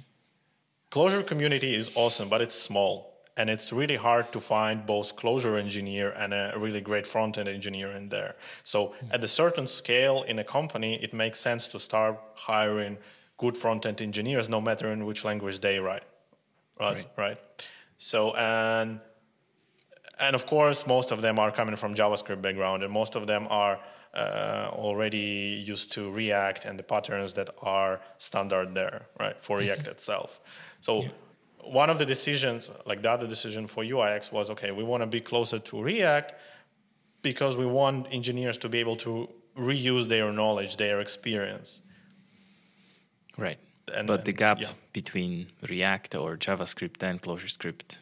Clojure 0.90 1.26
community 1.26 1.75
is 1.75 1.90
awesome, 1.94 2.28
but 2.28 2.40
it's 2.40 2.54
small. 2.54 3.14
And 3.37 3.49
it's 3.49 3.73
really 3.73 3.97
hard 3.97 4.32
to 4.32 4.40
find 4.40 4.85
both 4.85 5.14
Clojure 5.14 5.61
engineer 5.61 6.11
and 6.11 6.35
a 6.35 6.54
really 6.56 6.80
great 6.80 7.06
front 7.06 7.38
end 7.38 7.49
engineer 7.49 7.92
in 7.92 8.08
there. 8.08 8.35
So, 8.64 8.87
mm-hmm. 8.87 9.12
at 9.12 9.23
a 9.23 9.28
certain 9.28 9.68
scale 9.68 10.25
in 10.25 10.40
a 10.40 10.44
company, 10.44 11.00
it 11.00 11.12
makes 11.12 11.38
sense 11.38 11.68
to 11.68 11.78
start 11.78 12.18
hiring 12.35 12.99
good 13.38 13.57
front 13.57 13.87
end 13.87 14.00
engineers, 14.00 14.49
no 14.49 14.61
matter 14.61 14.92
in 14.92 15.07
which 15.07 15.25
language 15.25 15.61
they 15.61 15.78
write. 15.78 16.02
Right. 16.78 16.97
right. 16.97 17.07
right. 17.16 17.38
So 17.97 18.35
and 18.37 19.00
and 20.21 20.35
of 20.35 20.47
course, 20.47 20.87
most 20.87 21.11
of 21.11 21.23
them 21.23 21.38
are 21.38 21.50
coming 21.50 21.76
from 21.76 21.95
JavaScript 21.95 22.42
background, 22.42 22.83
and 22.83 22.92
most 22.92 23.16
of 23.16 23.26
them 23.26 23.47
are 23.50 23.78
uh, 24.14 24.68
already 24.73 25.62
used 25.64 25.92
to 25.92 26.11
React 26.11 26.64
and 26.64 26.78
the 26.78 26.83
patterns 26.83 27.35
that 27.35 27.50
are 27.62 28.00
standard 28.18 28.75
there, 28.75 29.07
right, 29.18 29.40
for 29.40 29.59
mm-hmm. 29.59 29.66
React 29.66 29.88
itself. 29.88 30.40
So. 30.80 31.02
Yeah. 31.02 31.09
One 31.64 31.90
of 31.90 31.99
the 31.99 32.07
decisions, 32.07 32.71
like 32.87 33.02
the 33.02 33.11
other 33.11 33.26
decision 33.26 33.66
for 33.66 33.85
UIX, 33.85 34.33
was 34.33 34.49
okay. 34.49 34.71
We 34.71 34.85
want 34.85 35.02
to 35.02 35.07
be 35.07 35.21
closer 35.21 35.59
to 35.59 35.83
React 35.83 36.33
because 37.21 37.59
we 37.59 37.66
want 37.66 38.07
engineers 38.11 38.57
to 38.59 38.71
be 38.71 38.78
able 38.78 38.97
to 38.99 39.28
reuse 39.57 40.09
their 40.09 40.33
knowledge, 40.33 40.78
their 40.78 41.00
experience. 41.00 41.83
Right. 43.38 43.59
And, 43.95 44.07
but 44.07 44.25
the 44.25 44.33
gap 44.33 44.61
yeah. 44.61 44.68
between 44.92 45.47
React 45.66 46.16
or 46.16 46.37
JavaScript 46.37 47.02
and 47.02 47.23
ClojureScript. 47.23 47.99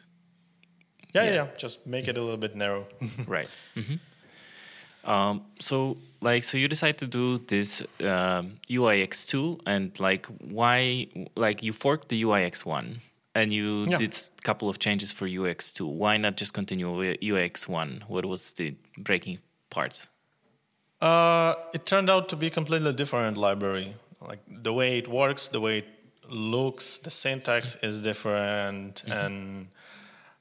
Yeah, 1.13 1.23
yeah, 1.23 1.33
yeah, 1.33 1.47
just 1.57 1.87
make 1.87 2.07
it 2.09 2.17
a 2.17 2.21
little 2.21 2.37
bit 2.37 2.55
narrow. 2.55 2.85
right. 3.27 3.49
Mm-hmm. 3.75 5.09
Um, 5.09 5.45
so, 5.59 5.97
like, 6.19 6.43
so 6.43 6.57
you 6.57 6.67
decide 6.67 6.97
to 6.97 7.07
do 7.07 7.37
this 7.37 7.81
um, 8.01 8.55
UIX2, 8.69 9.61
and 9.65 9.97
like, 10.01 10.25
why? 10.25 11.07
Like, 11.37 11.63
you 11.63 11.71
forked 11.71 12.09
the 12.09 12.21
UIX1, 12.23 12.97
and 13.33 13.53
you 13.53 13.85
yeah. 13.85 13.97
did 13.97 14.13
a 14.13 14.41
couple 14.41 14.67
of 14.67 14.79
changes 14.79 15.13
for 15.13 15.25
UIX2. 15.25 15.87
Why 15.87 16.17
not 16.17 16.35
just 16.35 16.53
continue 16.53 16.93
with 16.93 17.21
UIX1? 17.21 18.09
What 18.09 18.25
was 18.25 18.51
the 18.53 18.75
breaking 18.97 19.39
parts? 19.69 20.09
Uh, 20.99 21.55
it 21.73 21.85
turned 21.85 22.09
out 22.09 22.27
to 22.29 22.35
be 22.35 22.49
completely 22.49 22.91
different 22.91 23.37
library 23.37 23.95
like 24.21 24.39
the 24.47 24.73
way 24.73 24.97
it 24.97 25.07
works, 25.07 25.47
the 25.47 25.61
way 25.61 25.79
it 25.79 25.87
looks, 26.29 26.97
the 26.97 27.11
syntax 27.11 27.75
is 27.81 27.99
different, 27.99 29.03
mm-hmm. 29.05 29.11
and 29.11 29.67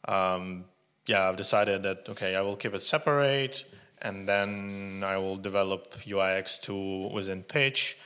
um, 0.06 0.64
yeah, 1.06 1.28
I've 1.28 1.37
decided 1.37 1.83
that 1.83 2.09
okay, 2.09 2.35
I 2.35 2.40
will 2.40 2.56
keep 2.56 2.75
it 2.75 2.83
separate, 2.83 3.64
and 4.02 4.28
then 4.28 5.02
I 5.04 5.18
will 5.18 5.37
develop 5.37 5.95
UIX2 6.02 7.12
within 7.12 7.42
Pitch, 7.42 7.97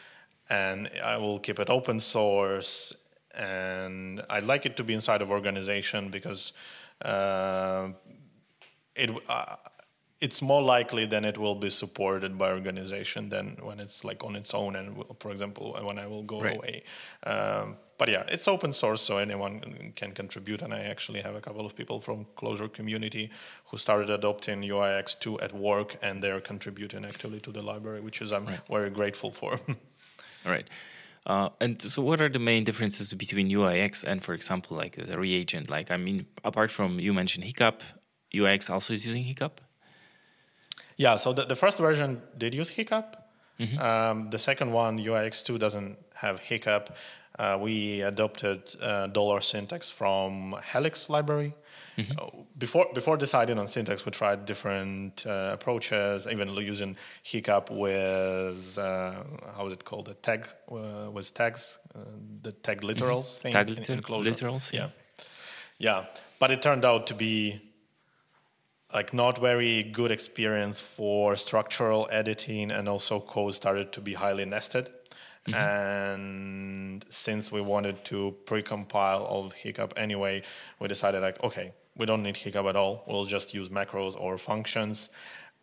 and 0.48 0.90
I 1.02 1.16
will 1.16 1.38
keep 1.38 1.58
it 1.58 1.70
open 1.70 2.00
source, 2.00 2.92
and 3.34 4.22
I'd 4.28 4.44
like 4.44 4.66
it 4.66 4.76
to 4.78 4.84
be 4.84 4.94
inside 4.94 5.22
of 5.22 5.30
organization 5.30 6.10
because 6.10 6.52
uh, 7.02 7.88
it. 8.94 9.10
Uh, 9.28 9.56
it's 10.20 10.42
more 10.42 10.60
likely 10.60 11.06
than 11.06 11.24
it 11.24 11.38
will 11.38 11.54
be 11.54 11.70
supported 11.70 12.36
by 12.36 12.50
organization 12.50 13.30
than 13.30 13.56
when 13.62 13.80
it's 13.80 14.04
like 14.04 14.22
on 14.22 14.36
its 14.36 14.52
own 14.52 14.76
and 14.76 15.02
for 15.18 15.30
example 15.30 15.76
when 15.82 15.98
i 15.98 16.06
will 16.06 16.22
go 16.22 16.40
right. 16.40 16.56
away 16.56 16.82
um, 17.24 17.76
but 17.98 18.08
yeah 18.08 18.22
it's 18.28 18.46
open 18.46 18.72
source 18.72 19.00
so 19.00 19.16
anyone 19.18 19.92
can 19.96 20.12
contribute 20.12 20.62
and 20.62 20.74
i 20.74 20.80
actually 20.80 21.20
have 21.20 21.34
a 21.34 21.40
couple 21.40 21.64
of 21.64 21.74
people 21.74 22.00
from 22.00 22.26
Clojure 22.36 22.72
community 22.72 23.30
who 23.66 23.76
started 23.76 24.10
adopting 24.10 24.62
uix2 24.62 25.42
at 25.42 25.54
work 25.54 25.96
and 26.02 26.22
they're 26.22 26.40
contributing 26.40 27.04
actually 27.04 27.40
to 27.40 27.50
the 27.50 27.62
library 27.62 28.00
which 28.00 28.20
is 28.20 28.32
i'm 28.32 28.46
right. 28.46 28.60
very 28.68 28.90
grateful 28.90 29.30
for 29.30 29.52
all 30.44 30.52
right 30.52 30.68
uh, 31.26 31.50
and 31.60 31.80
so, 31.82 32.00
what 32.00 32.22
are 32.22 32.30
the 32.30 32.38
main 32.38 32.64
differences 32.64 33.12
between 33.12 33.50
UIX 33.50 34.04
and, 34.04 34.24
for 34.24 34.32
example, 34.32 34.74
like 34.74 34.96
the 34.96 35.18
reagent? 35.18 35.68
Like, 35.68 35.90
I 35.90 35.98
mean, 35.98 36.24
apart 36.44 36.70
from 36.70 36.98
you 36.98 37.12
mentioned 37.12 37.44
Hiccup, 37.44 37.82
UIX 38.34 38.70
also 38.70 38.94
is 38.94 39.06
using 39.06 39.24
Hiccup. 39.24 39.60
Yeah, 41.00 41.16
so 41.16 41.32
the, 41.32 41.46
the 41.46 41.56
first 41.56 41.78
version 41.78 42.20
did 42.36 42.54
use 42.54 42.68
Hiccup. 42.68 43.16
Mm-hmm. 43.58 43.78
Um, 43.78 44.28
the 44.28 44.38
second 44.38 44.70
one, 44.70 44.98
UIX2, 44.98 45.58
doesn't 45.58 45.96
have 46.16 46.40
Hiccup. 46.40 46.94
Uh, 47.38 47.56
we 47.58 48.02
adopted 48.02 48.60
uh, 48.82 49.06
dollar 49.06 49.40
syntax 49.40 49.90
from 49.90 50.56
Helix 50.72 51.08
library. 51.08 51.54
Mm-hmm. 51.96 52.12
Uh, 52.18 52.42
before 52.58 52.86
before 52.92 53.16
deciding 53.16 53.58
on 53.58 53.66
syntax, 53.66 54.04
we 54.04 54.10
tried 54.12 54.44
different 54.44 55.24
uh, 55.26 55.52
approaches, 55.54 56.26
even 56.26 56.50
using 56.50 56.98
Hiccup 57.22 57.70
with 57.70 58.76
uh, 58.78 59.24
how 59.56 59.66
is 59.68 59.72
it 59.72 59.84
called? 59.86 60.04
The 60.04 60.14
tag 60.14 60.46
uh, 60.70 61.10
with 61.10 61.32
tags, 61.32 61.78
the 62.42 62.52
tag 62.52 62.82
literals 62.82 63.28
mm-hmm. 63.28 63.42
thing. 63.42 63.52
Tag 63.52 63.70
liter- 63.70 63.92
in, 63.94 63.98
in 64.00 64.04
literals, 64.04 64.70
yeah. 64.70 64.90
yeah, 65.78 66.02
yeah. 66.02 66.04
But 66.38 66.50
it 66.50 66.60
turned 66.60 66.84
out 66.84 67.06
to 67.06 67.14
be 67.14 67.69
like 68.92 69.12
not 69.14 69.38
very 69.38 69.82
good 69.82 70.10
experience 70.10 70.80
for 70.80 71.36
structural 71.36 72.08
editing 72.10 72.70
and 72.70 72.88
also 72.88 73.20
code 73.20 73.54
started 73.54 73.92
to 73.92 74.00
be 74.00 74.14
highly 74.14 74.44
nested. 74.44 74.90
Mm-hmm. 75.48 75.54
and 75.54 77.04
since 77.08 77.50
we 77.50 77.62
wanted 77.62 78.04
to 78.04 78.36
pre-compile 78.44 79.22
all 79.24 79.46
of 79.46 79.54
hiccup 79.54 79.94
anyway 79.96 80.42
we 80.78 80.86
decided 80.86 81.22
like 81.22 81.42
okay 81.42 81.72
we 82.00 82.06
don't 82.06 82.22
need 82.22 82.36
hiccup 82.36 82.66
at 82.66 82.76
all. 82.76 83.04
We'll 83.06 83.26
just 83.26 83.52
use 83.54 83.68
macros 83.68 84.18
or 84.18 84.38
functions. 84.38 85.10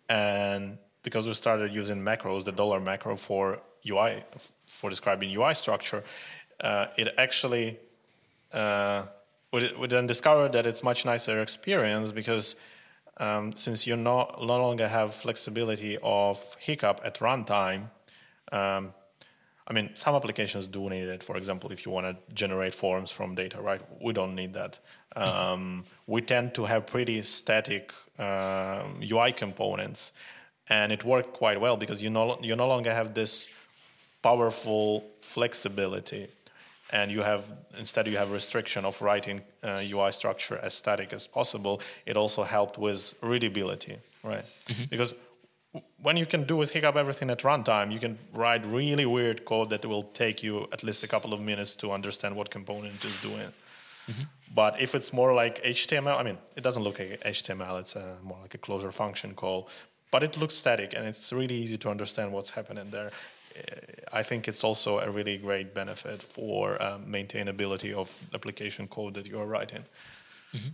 And 0.07 0.77
because 1.01 1.27
we 1.27 1.33
started 1.33 1.73
using 1.73 1.97
macros 1.97 2.43
the 2.43 2.51
dollar 2.51 2.79
macro 2.79 3.15
for 3.15 3.59
ui 3.89 4.23
for 4.67 4.89
describing 4.89 5.29
ui 5.37 5.53
structure 5.53 6.03
uh, 6.59 6.87
it 6.97 7.13
actually 7.17 7.77
uh, 8.53 9.03
we, 9.53 9.71
we 9.79 9.87
then 9.87 10.05
discovered 10.07 10.51
that 10.51 10.65
it's 10.65 10.83
much 10.83 11.05
nicer 11.05 11.41
experience 11.41 12.11
because 12.11 12.55
um, 13.19 13.55
since 13.55 13.87
you 13.87 13.95
no, 13.95 14.29
no 14.39 14.57
longer 14.61 14.87
have 14.87 15.13
flexibility 15.13 15.97
of 16.01 16.55
hiccup 16.59 17.01
at 17.03 17.19
runtime, 17.19 17.89
um, 18.51 18.93
I 19.69 19.73
mean, 19.73 19.89
some 19.95 20.15
applications 20.15 20.65
do 20.67 20.89
need 20.89 21.09
it. 21.09 21.23
For 21.23 21.35
example, 21.35 21.71
if 21.71 21.85
you 21.85 21.91
want 21.91 22.05
to 22.07 22.33
generate 22.33 22.73
forms 22.73 23.11
from 23.11 23.35
data, 23.35 23.61
right? 23.61 23.81
We 24.01 24.13
don't 24.13 24.33
need 24.33 24.53
that. 24.53 24.79
Um, 25.15 25.83
we 26.05 26.21
tend 26.21 26.53
to 26.55 26.65
have 26.65 26.85
pretty 26.85 27.21
static 27.23 27.91
uh, 28.17 28.83
um, 28.83 29.01
UI 29.03 29.31
components, 29.33 30.13
and 30.69 30.91
it 30.91 31.03
worked 31.03 31.33
quite 31.33 31.59
well 31.59 31.77
because 31.77 32.01
you 32.01 32.09
no 32.09 32.37
you 32.41 32.55
no 32.55 32.67
longer 32.67 32.93
have 32.93 33.13
this 33.13 33.49
powerful 34.21 35.05
flexibility 35.19 36.27
and 36.91 37.11
you 37.11 37.21
have 37.21 37.53
instead 37.77 38.07
you 38.07 38.17
have 38.17 38.31
restriction 38.31 38.85
of 38.85 39.01
writing 39.01 39.41
uh, 39.63 39.81
UI 39.83 40.11
structure 40.11 40.57
as 40.57 40.73
static 40.73 41.13
as 41.13 41.27
possible. 41.27 41.81
It 42.05 42.17
also 42.17 42.43
helped 42.43 42.77
with 42.77 43.13
readability, 43.21 43.97
right? 44.23 44.45
Mm-hmm. 44.65 44.83
Because 44.89 45.13
when 46.01 46.17
you 46.17 46.25
can 46.25 46.43
do 46.43 46.55
with 46.55 46.71
Hiccup 46.71 46.95
everything 46.95 47.29
at 47.29 47.39
runtime, 47.39 47.91
you 47.91 47.99
can 47.99 48.17
write 48.33 48.65
really 48.65 49.05
weird 49.05 49.45
code 49.45 49.69
that 49.69 49.85
will 49.85 50.03
take 50.03 50.41
you 50.41 50.67
at 50.71 50.83
least 50.83 51.03
a 51.03 51.07
couple 51.07 51.33
of 51.33 51.41
minutes 51.41 51.75
to 51.75 51.91
understand 51.91 52.35
what 52.35 52.49
component 52.49 53.03
is 53.03 53.19
doing. 53.21 53.51
But 54.53 54.79
if 54.79 54.95
it's 54.95 55.11
more 55.11 55.33
like 55.33 55.61
HTML, 55.63 56.17
I 56.17 56.23
mean, 56.23 56.37
it 56.55 56.63
doesn't 56.63 56.83
look 56.83 56.99
like 56.99 57.21
HTML. 57.23 57.79
It's 57.79 57.95
a, 57.95 58.17
more 58.23 58.39
like 58.41 58.55
a 58.55 58.57
Clojure 58.57 58.93
function 58.93 59.33
call, 59.33 59.69
but 60.11 60.23
it 60.23 60.37
looks 60.37 60.55
static 60.55 60.93
and 60.95 61.05
it's 61.05 61.33
really 61.33 61.55
easy 61.55 61.77
to 61.77 61.89
understand 61.89 62.31
what's 62.31 62.51
happening 62.51 62.89
there. 62.89 63.11
I 64.11 64.23
think 64.23 64.47
it's 64.47 64.63
also 64.63 64.99
a 64.99 65.09
really 65.09 65.37
great 65.37 65.73
benefit 65.73 66.21
for 66.21 66.81
um, 66.81 67.05
maintainability 67.05 67.93
of 67.93 68.19
application 68.33 68.87
code 68.87 69.13
that 69.15 69.27
you 69.27 69.39
are 69.39 69.45
writing. 69.45 69.85
Mm-hmm. 70.53 70.69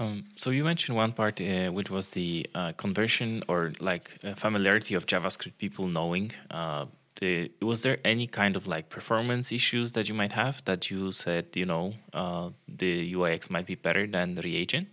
Um, 0.00 0.24
so 0.36 0.50
you 0.50 0.64
mentioned 0.64 0.96
one 0.96 1.12
part, 1.12 1.40
uh, 1.40 1.70
which 1.70 1.90
was 1.90 2.10
the 2.10 2.46
uh, 2.54 2.72
conversion 2.72 3.42
or 3.48 3.72
like 3.80 4.16
uh, 4.22 4.34
familiarity 4.34 4.94
of 4.94 5.06
JavaScript 5.06 5.58
people 5.58 5.88
knowing. 5.88 6.32
Uh, 6.50 6.86
the, 7.16 7.50
was 7.60 7.82
there 7.82 7.98
any 8.04 8.28
kind 8.28 8.54
of 8.54 8.68
like 8.68 8.88
performance 8.90 9.50
issues 9.50 9.92
that 9.94 10.08
you 10.08 10.14
might 10.14 10.32
have 10.32 10.64
that 10.66 10.88
you 10.88 11.10
said 11.10 11.46
you 11.54 11.66
know 11.66 11.94
uh, 12.14 12.50
the 12.68 13.12
UIX 13.12 13.50
might 13.50 13.66
be 13.66 13.74
better 13.74 14.06
than 14.06 14.34
the 14.34 14.42
reagent? 14.42 14.86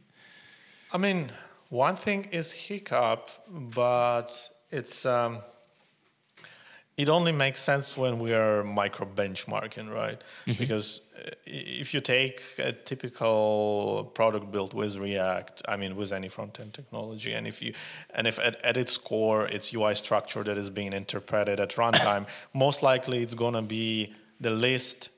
I 0.92 0.98
mean, 0.98 1.32
one 1.70 1.96
thing 1.96 2.26
is 2.32 2.52
hiccup, 2.52 3.30
but 3.48 4.50
it's. 4.72 5.06
Um, 5.06 5.40
it 6.98 7.10
only 7.10 7.34
makes 7.34 7.62
sense 7.62 7.98
when 7.98 8.20
we 8.20 8.34
are 8.34 8.64
micro 8.64 9.06
benchmarking, 9.06 9.94
right? 9.94 10.22
Mm-hmm. 10.46 10.58
Because 10.58 11.02
uh, 11.18 11.32
if 11.46 11.94
you 11.94 12.00
take 12.00 12.42
a 12.58 12.72
typical 12.72 14.12
product 14.14 14.50
built 14.52 14.74
with 14.74 14.98
React, 14.98 15.64
I 15.68 15.76
mean, 15.76 15.98
with 15.98 16.14
any 16.14 16.30
front 16.30 16.60
end 16.60 16.74
technology, 16.74 17.34
and 17.34 17.46
if 17.48 17.62
you, 17.62 17.74
and 18.14 18.28
if 18.28 18.40
at, 18.40 18.62
at 18.62 18.78
its 18.78 18.98
core 18.98 19.46
it's 19.46 19.74
UI 19.74 19.96
structure 19.96 20.44
that 20.44 20.58
is 20.58 20.70
being 20.70 20.94
interpreted 20.94 21.60
at 21.60 21.72
runtime, 21.72 22.28
most 22.54 22.82
likely 22.82 23.22
it's 23.22 23.34
gonna 23.34 23.62
be 23.62 24.14
the 24.40 24.52
least 24.52 25.10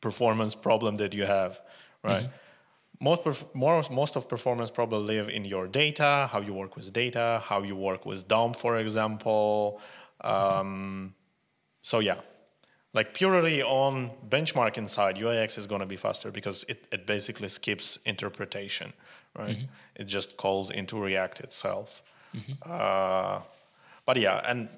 performance 0.00 0.54
problem 0.56 0.96
that 0.96 1.14
you 1.14 1.26
have, 1.26 1.60
right? 2.02 2.24
Mm-hmm. 2.24 2.38
Most, 3.00 3.24
perf- 3.24 3.54
most, 3.54 3.90
most 3.90 4.16
of 4.16 4.28
performance 4.28 4.70
probably 4.70 5.16
live 5.16 5.28
in 5.28 5.44
your 5.44 5.66
data, 5.66 6.28
how 6.30 6.40
you 6.40 6.54
work 6.54 6.76
with 6.76 6.92
data, 6.92 7.42
how 7.44 7.62
you 7.62 7.76
work 7.76 8.06
with 8.06 8.28
DOM, 8.28 8.54
for 8.54 8.78
example. 8.78 9.80
Um, 10.20 11.14
so 11.82 11.98
yeah, 11.98 12.20
like 12.94 13.12
purely 13.12 13.62
on 13.62 14.12
benchmarking 14.28 14.88
side, 14.88 15.16
UIX 15.16 15.58
is 15.58 15.66
going 15.66 15.80
to 15.80 15.86
be 15.86 15.96
faster 15.96 16.30
because 16.30 16.64
it, 16.68 16.86
it 16.92 17.06
basically 17.06 17.48
skips 17.48 17.98
interpretation, 18.06 18.92
right? 19.36 19.56
Mm-hmm. 19.56 19.66
It 19.96 20.04
just 20.04 20.36
calls 20.36 20.70
into 20.70 20.98
React 20.98 21.40
itself. 21.40 22.02
Mm-hmm. 22.34 22.52
Uh, 22.64 23.40
but 24.06 24.16
yeah, 24.16 24.40
and 24.46 24.68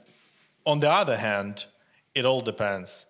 on 0.64 0.80
the 0.80 0.90
other 0.90 1.16
hand, 1.16 1.66
it 2.14 2.24
all 2.24 2.40
depends. 2.40 3.06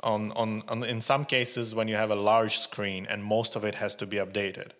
On, 0.00 0.30
on, 0.32 0.62
on 0.68 0.84
in 0.84 1.00
some 1.00 1.24
cases 1.24 1.74
when 1.74 1.88
you 1.88 1.96
have 1.96 2.10
a 2.10 2.16
large 2.16 2.58
screen 2.58 3.06
and 3.08 3.24
most 3.24 3.56
of 3.56 3.64
it 3.64 3.74
has 3.76 3.94
to 3.96 4.06
be 4.06 4.18
updated, 4.18 4.70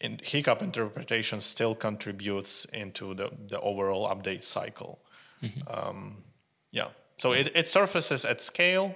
in 0.00 0.20
hiccup 0.22 0.62
interpretation 0.62 1.40
still 1.40 1.74
contributes 1.74 2.64
into 2.66 3.14
the, 3.14 3.30
the 3.48 3.58
overall 3.60 4.08
update 4.08 4.44
cycle. 4.44 5.00
Mm-hmm. 5.44 5.88
Um, 5.88 6.16
yeah. 6.70 6.88
So 7.16 7.32
it, 7.32 7.52
it 7.54 7.68
surfaces 7.68 8.24
at 8.24 8.40
scale, 8.40 8.94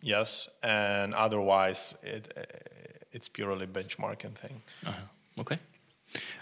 yes, 0.00 0.50
and 0.62 1.14
otherwise 1.14 1.94
it 2.02 2.32
it's 3.12 3.28
purely 3.28 3.66
benchmarking 3.66 4.34
thing. 4.34 4.62
Uh-huh. 4.84 5.40
Okay. 5.40 5.58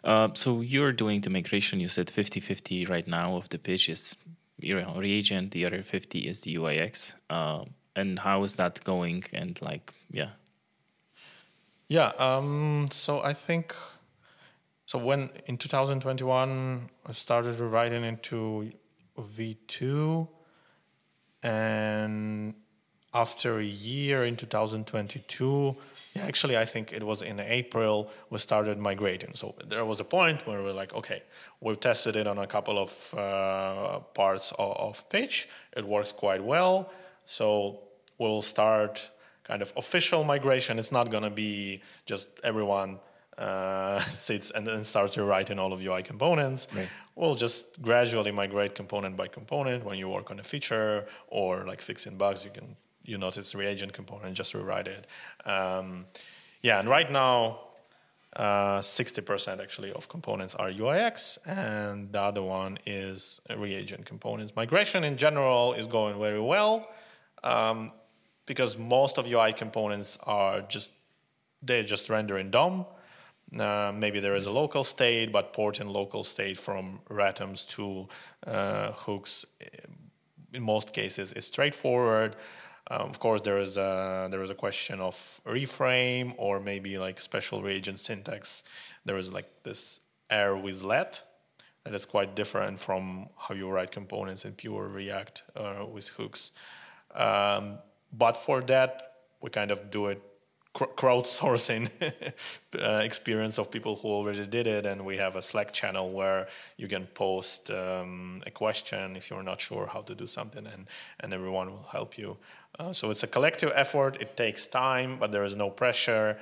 Uh, 0.02 0.28
so 0.34 0.60
you're 0.60 0.92
doing 0.92 1.20
the 1.20 1.30
migration. 1.30 1.80
You 1.80 1.88
said 1.88 2.08
50-50 2.08 2.88
right 2.88 3.06
now 3.06 3.36
of 3.36 3.48
the 3.48 3.58
pitch 3.58 3.88
is 3.88 4.16
you 4.58 4.80
know, 4.80 4.94
reagent. 4.96 5.52
The 5.52 5.66
other 5.66 5.82
50 5.82 6.20
is 6.20 6.42
the 6.42 6.56
UIX. 6.56 7.14
Uh, 7.30 7.64
and 7.96 8.18
how 8.18 8.42
is 8.42 8.56
that 8.56 8.82
going? 8.84 9.24
And 9.32 9.60
like, 9.62 9.92
yeah. 10.10 10.30
Yeah. 11.88 12.12
Um, 12.18 12.88
so 12.90 13.20
I 13.20 13.32
think 13.32 13.74
so. 14.86 14.98
When 14.98 15.30
in 15.46 15.58
2021 15.58 16.90
I 17.06 17.12
started 17.12 17.60
writing 17.60 18.04
into 18.04 18.72
V2, 19.18 20.28
and 21.42 22.54
after 23.12 23.58
a 23.58 23.64
year 23.64 24.24
in 24.24 24.36
2022, 24.36 25.76
yeah, 26.14 26.26
actually, 26.26 26.56
I 26.56 26.64
think 26.64 26.92
it 26.92 27.02
was 27.02 27.22
in 27.22 27.40
April 27.40 28.10
we 28.30 28.38
started 28.38 28.78
migrating. 28.78 29.34
So 29.34 29.54
there 29.66 29.84
was 29.84 30.00
a 30.00 30.04
point 30.04 30.46
where 30.46 30.62
we 30.62 30.70
are 30.70 30.72
like, 30.72 30.94
okay, 30.94 31.22
we've 31.60 31.78
tested 31.78 32.16
it 32.16 32.26
on 32.26 32.38
a 32.38 32.46
couple 32.46 32.78
of 32.78 33.14
uh, 33.14 34.00
parts 34.14 34.52
of, 34.52 34.76
of 34.76 35.08
pitch. 35.08 35.48
It 35.76 35.84
works 35.84 36.12
quite 36.12 36.42
well. 36.42 36.90
So 37.24 37.80
we'll 38.18 38.42
start 38.42 39.10
kind 39.44 39.62
of 39.62 39.72
official 39.76 40.24
migration. 40.24 40.78
It's 40.78 40.92
not 40.92 41.10
going 41.10 41.24
to 41.24 41.30
be 41.30 41.82
just 42.06 42.28
everyone 42.42 42.98
uh, 43.38 43.98
sits 44.10 44.50
and 44.50 44.66
then 44.66 44.84
starts 44.84 45.16
rewriting 45.16 45.58
all 45.58 45.72
of 45.72 45.80
UI 45.80 46.02
components. 46.02 46.66
Right. 46.74 46.88
We'll 47.14 47.34
just 47.34 47.80
gradually 47.82 48.32
migrate 48.32 48.74
component 48.74 49.16
by 49.16 49.28
component. 49.28 49.84
When 49.84 49.98
you 49.98 50.08
work 50.08 50.30
on 50.30 50.38
a 50.38 50.42
feature 50.42 51.06
or 51.28 51.64
like 51.66 51.80
fixing 51.80 52.16
bugs, 52.16 52.44
you 52.44 52.50
can 52.50 52.76
you 53.04 53.18
notice 53.18 53.54
reagent 53.54 53.92
component, 53.92 54.34
just 54.34 54.54
rewrite 54.54 54.88
it. 54.88 55.06
Um, 55.46 56.06
yeah, 56.62 56.80
and 56.80 56.88
right 56.88 57.10
now, 57.10 57.60
uh, 58.36 58.80
60% 58.80 59.60
actually 59.60 59.92
of 59.92 60.08
components 60.08 60.54
are 60.54 60.70
UIX, 60.70 61.38
and 61.46 62.10
the 62.10 62.20
other 62.20 62.42
one 62.42 62.78
is 62.86 63.40
reagent 63.56 64.06
components. 64.06 64.56
Migration 64.56 65.04
in 65.04 65.16
general 65.16 65.74
is 65.74 65.86
going 65.86 66.18
very 66.18 66.40
well 66.40 66.88
um, 67.44 67.92
because 68.46 68.76
most 68.76 69.18
of 69.18 69.30
UI 69.30 69.52
components 69.52 70.18
are 70.24 70.62
just 70.62 70.92
they're 71.62 71.84
just 71.84 72.10
rendering 72.10 72.50
DOM 72.50 72.84
uh, 73.60 73.92
maybe 73.94 74.20
there 74.20 74.34
is 74.34 74.46
a 74.46 74.52
local 74.52 74.84
state, 74.84 75.32
but 75.32 75.52
porting 75.52 75.88
local 75.88 76.22
state 76.22 76.58
from 76.58 77.00
ratoms 77.08 77.64
to 77.64 78.08
uh, 78.46 78.92
hooks 78.92 79.44
in 80.52 80.62
most 80.62 80.92
cases 80.92 81.32
is 81.32 81.46
straightforward. 81.46 82.36
Um, 82.90 83.08
of 83.08 83.18
course, 83.18 83.40
there 83.40 83.58
is 83.58 83.76
a 83.76 84.28
there 84.30 84.42
is 84.42 84.50
a 84.50 84.54
question 84.54 85.00
of 85.00 85.14
reframe 85.46 86.34
or 86.36 86.60
maybe 86.60 86.98
like 86.98 87.20
special 87.20 87.62
reagent 87.62 87.98
syntax. 87.98 88.62
There 89.04 89.16
is 89.16 89.32
like 89.32 89.48
this 89.62 90.00
error 90.30 90.56
with 90.56 90.82
let 90.82 91.22
that 91.84 91.94
is 91.94 92.06
quite 92.06 92.34
different 92.34 92.78
from 92.78 93.28
how 93.36 93.54
you 93.54 93.68
write 93.70 93.90
components 93.90 94.44
in 94.44 94.52
pure 94.52 94.88
React 94.88 95.42
uh, 95.56 95.84
with 95.90 96.08
hooks. 96.08 96.50
Um, 97.14 97.78
but 98.12 98.32
for 98.32 98.60
that, 98.62 99.12
we 99.40 99.50
kind 99.50 99.70
of 99.70 99.90
do 99.90 100.06
it 100.06 100.22
crowdsourcing 100.74 101.88
uh, 102.80 103.00
experience 103.04 103.58
of 103.58 103.70
people 103.70 103.94
who 103.96 104.08
already 104.08 104.44
did 104.46 104.66
it 104.66 104.84
and 104.84 105.04
we 105.04 105.16
have 105.16 105.36
a 105.36 105.42
slack 105.42 105.72
channel 105.72 106.10
where 106.10 106.48
you 106.76 106.88
can 106.88 107.06
post 107.06 107.70
um, 107.70 108.42
a 108.44 108.50
question 108.50 109.14
if 109.14 109.30
you're 109.30 109.42
not 109.42 109.60
sure 109.60 109.86
how 109.86 110.00
to 110.02 110.14
do 110.14 110.26
something 110.26 110.66
and, 110.66 110.86
and 111.20 111.32
everyone 111.32 111.70
will 111.70 111.88
help 111.92 112.18
you. 112.18 112.36
Uh, 112.78 112.92
so 112.92 113.10
it's 113.10 113.22
a 113.22 113.28
collective 113.28 113.70
effort. 113.74 114.20
It 114.20 114.36
takes 114.36 114.66
time 114.66 115.16
but 115.18 115.30
there 115.30 115.44
is 115.44 115.54
no 115.54 115.70
pressure 115.70 116.38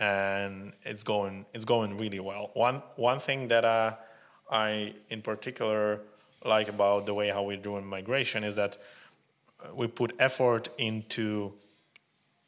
and 0.00 0.72
it's 0.82 1.04
going 1.04 1.46
it's 1.54 1.64
going 1.64 1.96
really 1.96 2.20
well. 2.20 2.50
One 2.54 2.82
one 2.96 3.20
thing 3.20 3.48
that 3.48 3.64
uh, 3.64 3.94
i 4.50 4.94
in 5.10 5.22
particular 5.22 6.00
like 6.44 6.68
about 6.68 7.06
the 7.06 7.14
way 7.14 7.28
how 7.28 7.44
we're 7.44 7.56
doing 7.56 7.86
migration 7.86 8.42
is 8.42 8.56
that 8.56 8.78
we 9.74 9.86
put 9.86 10.12
effort 10.18 10.68
into 10.76 11.52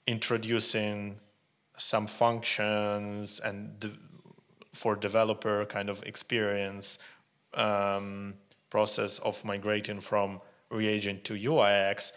introducing 0.07 1.19
some 1.79 2.07
functions 2.07 3.41
and 3.41 3.81
de- 3.81 3.91
for 4.73 4.95
developer 4.95 5.65
kind 5.65 5.89
of 5.89 6.03
experience 6.05 6.99
um, 7.55 8.35
process 8.71 9.19
of 9.21 9.45
migrating 9.45 10.01
from 10.01 10.41
reagent 10.71 11.25
to 11.25 11.35
UIX. 11.35 12.13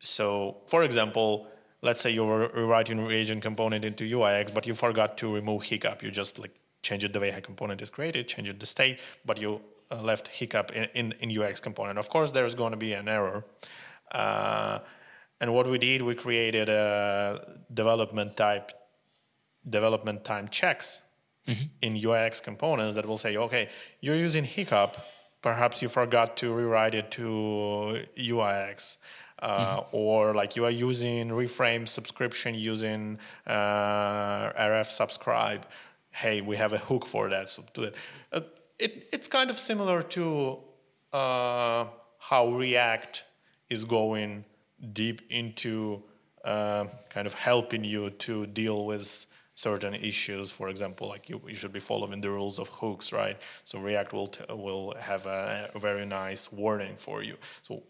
So, 0.00 0.56
for 0.66 0.82
example, 0.82 1.46
let's 1.82 2.00
say 2.00 2.10
you're 2.10 2.48
rewriting 2.48 3.04
reagent 3.06 3.42
component 3.42 3.84
into 3.84 4.04
UIX, 4.04 4.52
but 4.52 4.66
you 4.66 4.74
forgot 4.74 5.16
to 5.18 5.32
remove 5.32 5.64
hiccup. 5.64 6.02
You 6.02 6.10
just 6.10 6.38
like 6.38 6.54
change 6.82 7.04
it 7.04 7.12
the 7.12 7.20
way 7.20 7.30
a 7.30 7.40
component 7.40 7.82
is 7.82 7.90
created, 7.90 8.26
change 8.26 8.48
it 8.48 8.58
the 8.58 8.66
state, 8.66 9.00
but 9.24 9.40
you 9.40 9.60
uh, 9.90 10.00
left 10.02 10.28
hiccup 10.28 10.72
in, 10.72 10.84
in, 10.94 11.14
in 11.20 11.30
UIX 11.30 11.60
component. 11.60 11.98
Of 11.98 12.08
course, 12.08 12.30
there's 12.30 12.54
going 12.54 12.72
to 12.72 12.76
be 12.76 12.92
an 12.94 13.08
error. 13.08 13.44
Uh, 14.10 14.80
and 15.40 15.54
what 15.54 15.66
we 15.66 15.78
did, 15.78 16.02
we 16.02 16.14
created 16.14 16.68
a 16.68 17.58
development 17.72 18.36
type, 18.36 18.72
development 19.68 20.24
time 20.24 20.48
checks 20.48 21.02
mm-hmm. 21.46 21.64
in 21.80 21.94
UIX 21.94 22.42
components 22.42 22.94
that 22.94 23.06
will 23.06 23.16
say, 23.16 23.36
okay, 23.36 23.68
you're 24.00 24.16
using 24.16 24.44
Hiccup, 24.44 24.98
perhaps 25.40 25.80
you 25.80 25.88
forgot 25.88 26.36
to 26.38 26.52
rewrite 26.52 26.94
it 26.94 27.10
to 27.12 28.04
UIX. 28.18 28.98
Uh, 29.38 29.76
mm-hmm. 29.80 29.96
Or 29.96 30.34
like 30.34 30.56
you 30.56 30.66
are 30.66 30.70
using 30.70 31.30
reframe 31.30 31.88
subscription 31.88 32.54
using 32.54 33.18
uh, 33.46 34.52
RF 34.52 34.86
subscribe. 34.86 35.66
Hey, 36.10 36.42
we 36.42 36.56
have 36.56 36.74
a 36.74 36.78
hook 36.78 37.06
for 37.06 37.30
that. 37.30 37.48
So 37.48 37.64
do 37.72 37.84
it. 37.84 37.94
Uh, 38.30 38.40
it 38.78 39.08
it's 39.12 39.28
kind 39.28 39.48
of 39.48 39.58
similar 39.58 40.02
to 40.02 40.58
uh, 41.14 41.86
how 42.18 42.48
React 42.48 43.24
is 43.70 43.86
going 43.86 44.44
deep 44.92 45.22
into 45.30 46.02
uh, 46.44 46.86
kind 47.10 47.26
of 47.26 47.34
helping 47.34 47.84
you 47.84 48.10
to 48.10 48.46
deal 48.46 48.86
with 48.86 49.26
certain 49.54 49.94
issues. 49.94 50.50
For 50.50 50.68
example, 50.68 51.08
like 51.08 51.28
you, 51.28 51.40
you 51.46 51.54
should 51.54 51.72
be 51.72 51.80
following 51.80 52.20
the 52.20 52.30
rules 52.30 52.58
of 52.58 52.68
hooks, 52.68 53.12
right? 53.12 53.38
So 53.64 53.78
React 53.78 54.12
will 54.12 54.26
t- 54.26 54.44
will 54.52 54.94
have 54.98 55.26
a, 55.26 55.70
a 55.74 55.78
very 55.78 56.06
nice 56.06 56.50
warning 56.50 56.96
for 56.96 57.22
you. 57.22 57.36
So 57.62 57.82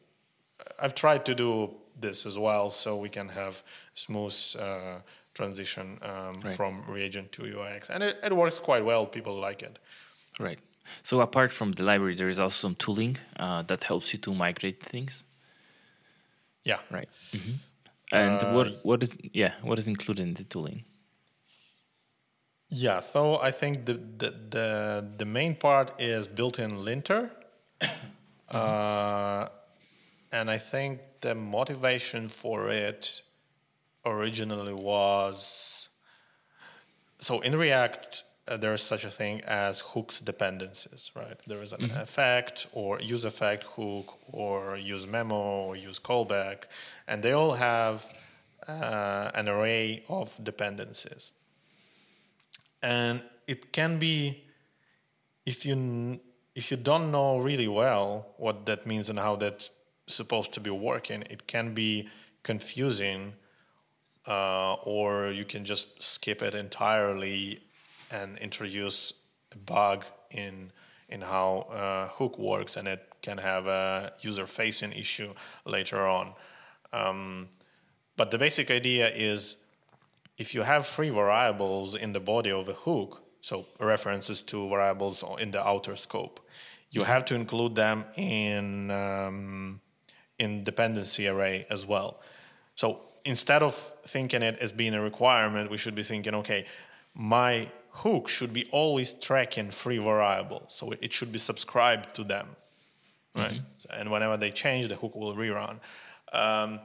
I've 0.81 0.95
tried 0.95 1.25
to 1.27 1.35
do 1.35 1.71
this 1.99 2.27
as 2.27 2.37
well, 2.39 2.71
so 2.71 2.97
we 2.97 3.09
can 3.09 3.29
have 3.29 3.63
smooth 3.95 4.37
uh, 4.59 4.99
transition 5.35 5.99
um, 6.03 6.41
right. 6.43 6.53
from 6.53 6.83
reagent 6.89 7.33
to 7.33 7.43
UIX, 7.43 7.91
and 7.91 8.03
it, 8.03 8.19
it, 8.23 8.35
works 8.35 8.59
quite 8.59 8.85
well. 8.85 9.07
People 9.07 9.35
like 9.39 9.63
it. 9.63 9.79
Right. 10.39 10.59
So 11.03 11.21
apart 11.21 11.53
from 11.53 11.73
the 11.73 11.85
library, 11.85 12.17
there 12.17 12.29
is 12.29 12.41
also 12.41 12.69
some 12.69 12.75
tooling 12.75 13.17
uh, 13.39 13.63
that 13.63 13.85
helps 13.85 14.13
you 14.13 14.19
to 14.21 14.35
migrate 14.35 14.83
things. 14.83 15.25
Yeah. 16.65 16.79
Right. 16.91 17.09
Mm-hmm. 17.33 17.53
And 18.13 18.43
uh, 18.43 18.53
what 18.53 18.85
what 18.85 19.03
is 19.03 19.17
yeah 19.33 19.53
what 19.63 19.79
is 19.79 19.87
included 19.87 20.23
in 20.23 20.35
the 20.35 20.45
tooling? 20.45 20.85
Yeah, 22.69 23.01
so 23.01 23.41
I 23.41 23.51
think 23.51 23.87
the 23.87 23.95
the 23.95 24.31
the, 24.51 25.07
the 25.19 25.25
main 25.25 25.55
part 25.57 25.93
is 25.99 26.27
built-in 26.27 26.85
linter. 26.85 27.31
Mm-hmm. 28.51 29.45
Uh, 29.45 29.49
and 30.33 30.51
I 30.51 30.59
think 30.59 31.01
the 31.21 31.37
motivation 31.37 32.29
for 32.29 32.69
it 32.69 33.23
originally 34.05 34.75
was 34.75 35.89
so 37.21 37.41
in 37.43 37.55
React 37.55 38.25
uh, 38.51 38.57
there 38.57 38.75
is 38.75 38.83
such 38.83 39.05
a 39.05 39.11
thing 39.11 39.41
as 39.47 39.81
hooks 39.81 40.21
dependencies, 40.21 41.13
right? 41.15 41.39
There 41.47 41.63
is 41.63 41.73
an 41.73 41.81
mm-hmm. 41.81 41.99
effect 41.99 42.67
or 42.73 43.01
use 43.01 43.25
effect 43.25 43.65
hook 43.65 44.19
or 44.33 44.77
use 44.77 45.07
memo 45.07 45.37
or 45.37 45.77
use 45.77 46.01
callback, 46.01 46.65
and 47.07 47.23
they 47.23 47.33
all 47.33 47.53
have 47.53 48.13
uh, 48.67 49.31
an 49.35 49.49
array 49.49 50.03
of 50.09 50.39
dependencies. 50.43 51.33
And 52.83 53.23
it 53.47 53.73
can 53.73 53.99
be 53.99 54.45
if 55.47 55.65
you 55.65 56.21
if 56.55 56.71
you 56.71 56.77
don't 56.77 57.13
know 57.13 57.39
really 57.39 57.69
well 57.69 58.35
what 58.37 58.67
that 58.67 58.85
means 58.85 59.09
and 59.09 59.19
how 59.19 59.37
that's 59.37 59.71
supposed 60.09 60.53
to 60.53 60.61
be 60.61 60.71
working, 60.71 61.23
it 61.31 61.47
can 61.47 61.73
be 61.73 62.09
confusing, 62.43 63.35
uh, 64.27 64.75
or 64.83 65.31
you 65.31 65.45
can 65.45 65.65
just 65.65 66.03
skip 66.03 66.43
it 66.43 66.55
entirely 66.55 67.61
and 68.11 68.39
introduce 68.39 69.15
a 69.53 69.59
bug 69.59 70.05
in 70.31 70.73
in 71.09 71.23
how 71.23 71.67
uh, 71.73 72.09
hook 72.09 72.39
works, 72.39 72.77
and 72.77 72.87
it 72.87 73.01
can 73.21 73.39
have 73.39 73.67
a 73.67 74.13
user-facing 74.21 74.93
issue 74.93 75.35
later 75.65 76.07
on. 76.07 76.33
Um, 76.93 77.49
but 78.17 78.31
the 78.31 78.39
basic 78.39 78.71
idea 78.71 79.11
is 79.11 79.57
if 80.39 80.55
you 80.55 80.63
have 80.63 80.87
three 80.87 81.11
variables 81.11 81.95
in 81.95 82.13
the 82.13 82.21
body 82.21 82.53
of 82.53 82.69
a 82.69 82.73
hook, 82.73 83.23
so 83.41 83.67
references 83.81 84.43
to 84.43 84.69
variables 84.69 85.25
in 85.39 85.51
the 85.51 85.67
outer 85.67 85.97
scope, 85.97 86.41
you 86.91 87.05
have 87.05 87.25
to 87.25 87.35
include 87.35 87.75
them 87.75 88.05
in 88.17 88.91
um, 88.91 89.81
in 90.39 90.63
dependency 90.63 91.29
array 91.29 91.67
as 91.71 91.85
well. 91.87 92.21
So 92.75 93.01
instead 93.25 93.63
of 93.63 93.75
thinking 94.05 94.43
it 94.43 94.59
as 94.59 94.73
being 94.73 94.95
a 94.95 95.03
requirement, 95.03 95.71
we 95.71 95.77
should 95.77 95.95
be 95.95 96.03
thinking, 96.03 96.35
okay, 96.37 96.67
my 97.15 97.69
hook 98.01 98.29
should 98.29 98.53
be 98.53 98.67
always 98.71 99.13
tracking 99.13 99.71
three 99.71 99.99
variables, 99.99 100.75
so 100.75 100.93
it 101.01 101.13
should 101.13 101.33
be 101.33 101.39
subscribed 101.39 102.15
to 102.15 102.25
them, 102.25 102.49
right? 103.35 103.55
Mm-hmm. 103.55 104.01
And 104.01 104.11
whenever 104.11 104.37
they 104.37 104.51
change, 104.51 104.89
the 104.89 104.97
hook 104.97 105.15
will 105.15 105.35
rerun. 105.35 105.77
Um, 106.33 106.81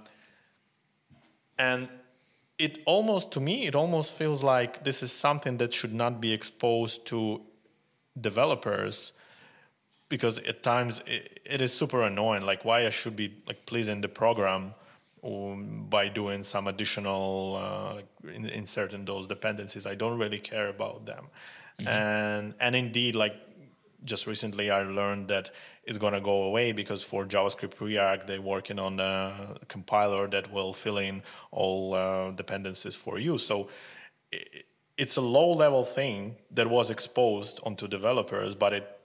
and 1.58 1.90
it 2.58 2.80
almost, 2.86 3.32
to 3.34 3.40
me, 3.40 3.68
it 3.68 3.76
almost 3.76 4.14
feels 4.14 4.44
like 4.44 4.84
this 4.84 5.04
is 5.04 5.12
something 5.12 5.58
that 5.58 5.74
should 5.74 5.94
not 5.94 6.22
be 6.22 6.32
exposed 6.34 7.06
to 7.08 7.42
developers 8.20 9.14
because 10.10 10.40
at 10.40 10.64
times 10.64 11.02
it, 11.06 11.40
it 11.46 11.62
is 11.62 11.74
super 11.74 12.02
annoying. 12.02 12.44
Like 12.44 12.64
why 12.64 12.86
I 12.86 12.90
should 12.90 13.16
be 13.16 13.34
like 13.48 13.66
pleasing 13.66 14.02
the 14.02 14.08
program 14.08 14.74
by 15.90 16.08
doing 16.08 16.44
some 16.44 16.68
additional 16.68 17.60
uh, 17.62 17.96
like 17.96 18.08
in, 18.34 18.46
inserting 18.46 19.06
those 19.06 19.28
dependencies. 19.28 19.86
I 19.86 19.96
don't 19.96 20.18
really 20.18 20.40
care 20.40 20.68
about 20.68 21.06
them, 21.06 21.26
mm-hmm. 21.80 21.88
and 21.88 22.54
and 22.60 22.76
indeed 22.76 23.16
like 23.16 23.36
just 24.04 24.28
recently 24.28 24.70
I 24.70 24.84
learned 24.84 25.30
that 25.30 25.50
it's 25.84 25.98
gonna 25.98 26.22
go 26.22 26.44
away 26.44 26.72
because 26.74 27.04
for 27.04 27.26
JavaScript 27.26 27.80
React 27.80 28.28
they're 28.28 28.42
working 28.42 28.78
on 28.78 29.00
a 29.00 29.58
compiler 29.68 30.28
that 30.28 30.52
will 30.54 30.74
fill 30.74 31.00
in 31.00 31.24
all 31.52 31.94
uh, 31.94 32.32
dependencies 32.32 32.96
for 32.96 33.20
you. 33.20 33.38
So. 33.38 33.70
It, 34.32 34.66
it's 34.98 35.18
a 35.18 35.22
low 35.22 35.52
level 35.52 35.84
thing 35.84 36.38
that 36.52 36.70
was 36.70 36.90
exposed 36.90 37.60
onto 37.66 37.86
developers, 37.86 38.56
but 38.56 38.72
it 38.72 38.96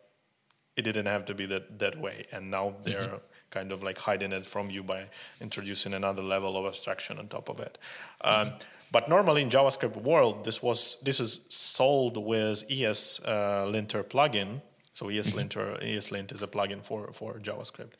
it 0.77 0.83
didn't 0.83 1.07
have 1.07 1.25
to 1.25 1.35
be 1.35 1.47
that 1.47 1.81
that 1.81 1.99
way 2.01 2.27
and 2.31 2.49
now 2.49 2.77
they're 2.85 3.09
mm-hmm. 3.09 3.30
Kind 3.51 3.73
of 3.73 3.83
like 3.83 3.99
hiding 3.99 4.33
it 4.33 4.47
from 4.47 4.71
you 4.71 4.83
by 4.83 5.05
introducing 5.41 5.95
another 5.95 6.23
level 6.23 6.57
of 6.57 6.67
abstraction 6.67 7.19
on 7.19 7.29
top 7.29 7.49
of 7.49 7.61
it 7.61 7.79
um, 8.23 8.53
but 8.93 9.09
normally 9.09 9.43
in 9.43 9.51
javascript 9.51 9.97
world 9.97 10.45
this 10.45 10.63
was 10.63 10.99
this 11.03 11.21
is 11.21 11.41
sold 11.49 12.17
with 12.17 12.65
es 12.71 13.21
uh, 13.27 13.67
linter 13.67 14.03
plugin 14.03 14.61
so 15.01 15.07
ESLinter, 15.07 15.79
mm-hmm. 15.79 15.85
ESLint 15.85 16.31
is 16.31 16.43
a 16.43 16.47
plugin 16.47 16.85
for, 16.85 17.11
for 17.11 17.39
JavaScript. 17.39 17.93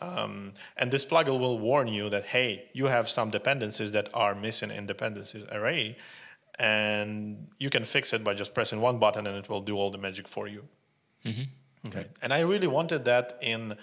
Um, 0.00 0.54
and 0.78 0.90
this 0.90 1.04
plugin 1.04 1.38
will 1.38 1.58
warn 1.58 1.86
you 1.86 2.08
that, 2.08 2.24
hey, 2.24 2.70
you 2.72 2.86
have 2.86 3.10
some 3.10 3.28
dependencies 3.28 3.92
that 3.92 4.08
are 4.14 4.34
missing 4.34 4.70
in 4.70 4.86
dependencies 4.86 5.44
array. 5.52 5.98
And 6.58 7.48
you 7.58 7.68
can 7.68 7.84
fix 7.84 8.14
it 8.14 8.24
by 8.24 8.32
just 8.32 8.54
pressing 8.54 8.80
one 8.80 8.98
button 8.98 9.26
and 9.26 9.36
it 9.36 9.50
will 9.50 9.60
do 9.60 9.76
all 9.76 9.90
the 9.90 9.98
magic 9.98 10.26
for 10.26 10.48
you. 10.48 10.62
Mm-hmm. 11.26 11.88
Okay. 11.88 12.06
And 12.22 12.32
I 12.32 12.40
really 12.40 12.66
wanted 12.66 13.04
that 13.04 13.38
in 13.42 13.76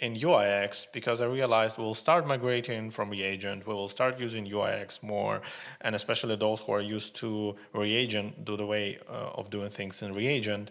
in 0.00 0.14
UIX 0.14 0.86
because 0.92 1.20
I 1.20 1.26
realized 1.26 1.78
we'll 1.78 1.94
start 1.94 2.26
migrating 2.26 2.90
from 2.90 3.10
reagent. 3.10 3.66
We 3.66 3.74
will 3.74 3.88
start 3.88 4.18
using 4.18 4.46
UIX 4.46 5.02
more, 5.02 5.42
and 5.82 5.94
especially 5.94 6.36
those 6.36 6.60
who 6.60 6.72
are 6.72 6.80
used 6.80 7.14
to 7.16 7.54
reagent, 7.72 8.44
do 8.44 8.56
the 8.56 8.66
way 8.66 8.98
uh, 9.08 9.38
of 9.38 9.50
doing 9.50 9.68
things 9.68 10.02
in 10.02 10.12
reagent. 10.14 10.70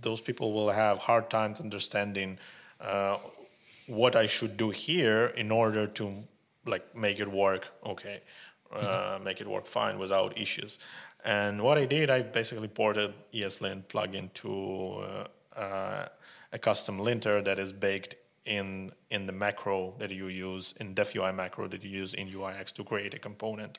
Those 0.00 0.20
people 0.20 0.52
will 0.52 0.70
have 0.70 0.98
hard 0.98 1.30
times 1.30 1.60
understanding 1.60 2.38
uh, 2.80 3.16
what 3.86 4.14
I 4.14 4.26
should 4.26 4.56
do 4.56 4.70
here 4.70 5.26
in 5.26 5.50
order 5.50 5.86
to 5.86 6.24
like 6.66 6.94
make 6.94 7.18
it 7.18 7.30
work 7.30 7.68
okay, 7.84 8.20
uh, 8.72 8.78
mm-hmm. 8.78 9.24
make 9.24 9.40
it 9.40 9.48
work 9.48 9.66
fine 9.66 9.98
without 9.98 10.36
issues. 10.38 10.78
And 11.24 11.62
what 11.62 11.78
I 11.78 11.86
did, 11.86 12.10
I 12.10 12.22
basically 12.22 12.68
ported 12.68 13.14
ESLint 13.32 13.84
plugin 13.84 14.32
to 14.34 15.04
uh, 15.56 15.60
uh, 15.60 16.08
a 16.52 16.58
custom 16.58 16.98
linter 16.98 17.40
that 17.42 17.58
is 17.58 17.72
baked 17.72 18.14
in 18.44 18.92
in 19.10 19.26
the 19.26 19.32
macro 19.32 19.94
that 19.98 20.10
you 20.10 20.26
use 20.26 20.74
in 20.80 20.94
def 20.94 21.14
UI 21.14 21.32
macro 21.32 21.68
that 21.68 21.84
you 21.84 21.90
use 21.90 22.14
in 22.14 22.28
UIX 22.28 22.72
to 22.72 22.84
create 22.84 23.14
a 23.14 23.18
component. 23.18 23.78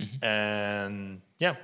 Mm-hmm. 0.00 0.24
And 0.24 1.22
yeah, 1.38 1.56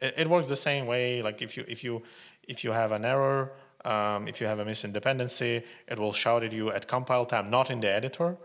it, 0.00 0.14
it, 0.16 0.28
works 0.28 0.48
the 0.48 0.56
same 0.56 0.86
way. 0.86 1.22
Like 1.22 1.42
if 1.42 1.56
you 1.56 1.64
if 1.68 1.84
you 1.84 2.02
if 2.48 2.64
you 2.64 2.72
have 2.72 2.92
an 2.92 3.04
error, 3.04 3.52
um, 3.84 4.28
if 4.28 4.40
you 4.40 4.46
have 4.46 4.58
a 4.58 4.64
missing 4.64 4.92
dependency, 4.92 5.62
it 5.86 5.98
will 5.98 6.12
shout 6.12 6.42
at 6.42 6.52
you 6.52 6.70
at 6.70 6.88
compile 6.88 7.26
time, 7.26 7.50
not 7.50 7.70
in 7.70 7.80
the 7.80 7.90
editor. 7.90 8.36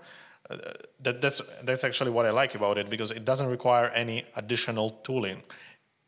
Uh, 0.49 0.57
that, 1.01 1.21
that's 1.21 1.41
that's 1.63 1.83
actually 1.83 2.11
what 2.11 2.25
I 2.25 2.31
like 2.31 2.55
about 2.55 2.77
it 2.77 2.89
because 2.89 3.11
it 3.11 3.25
doesn't 3.25 3.47
require 3.47 3.87
any 3.87 4.25
additional 4.35 4.89
tooling 5.03 5.43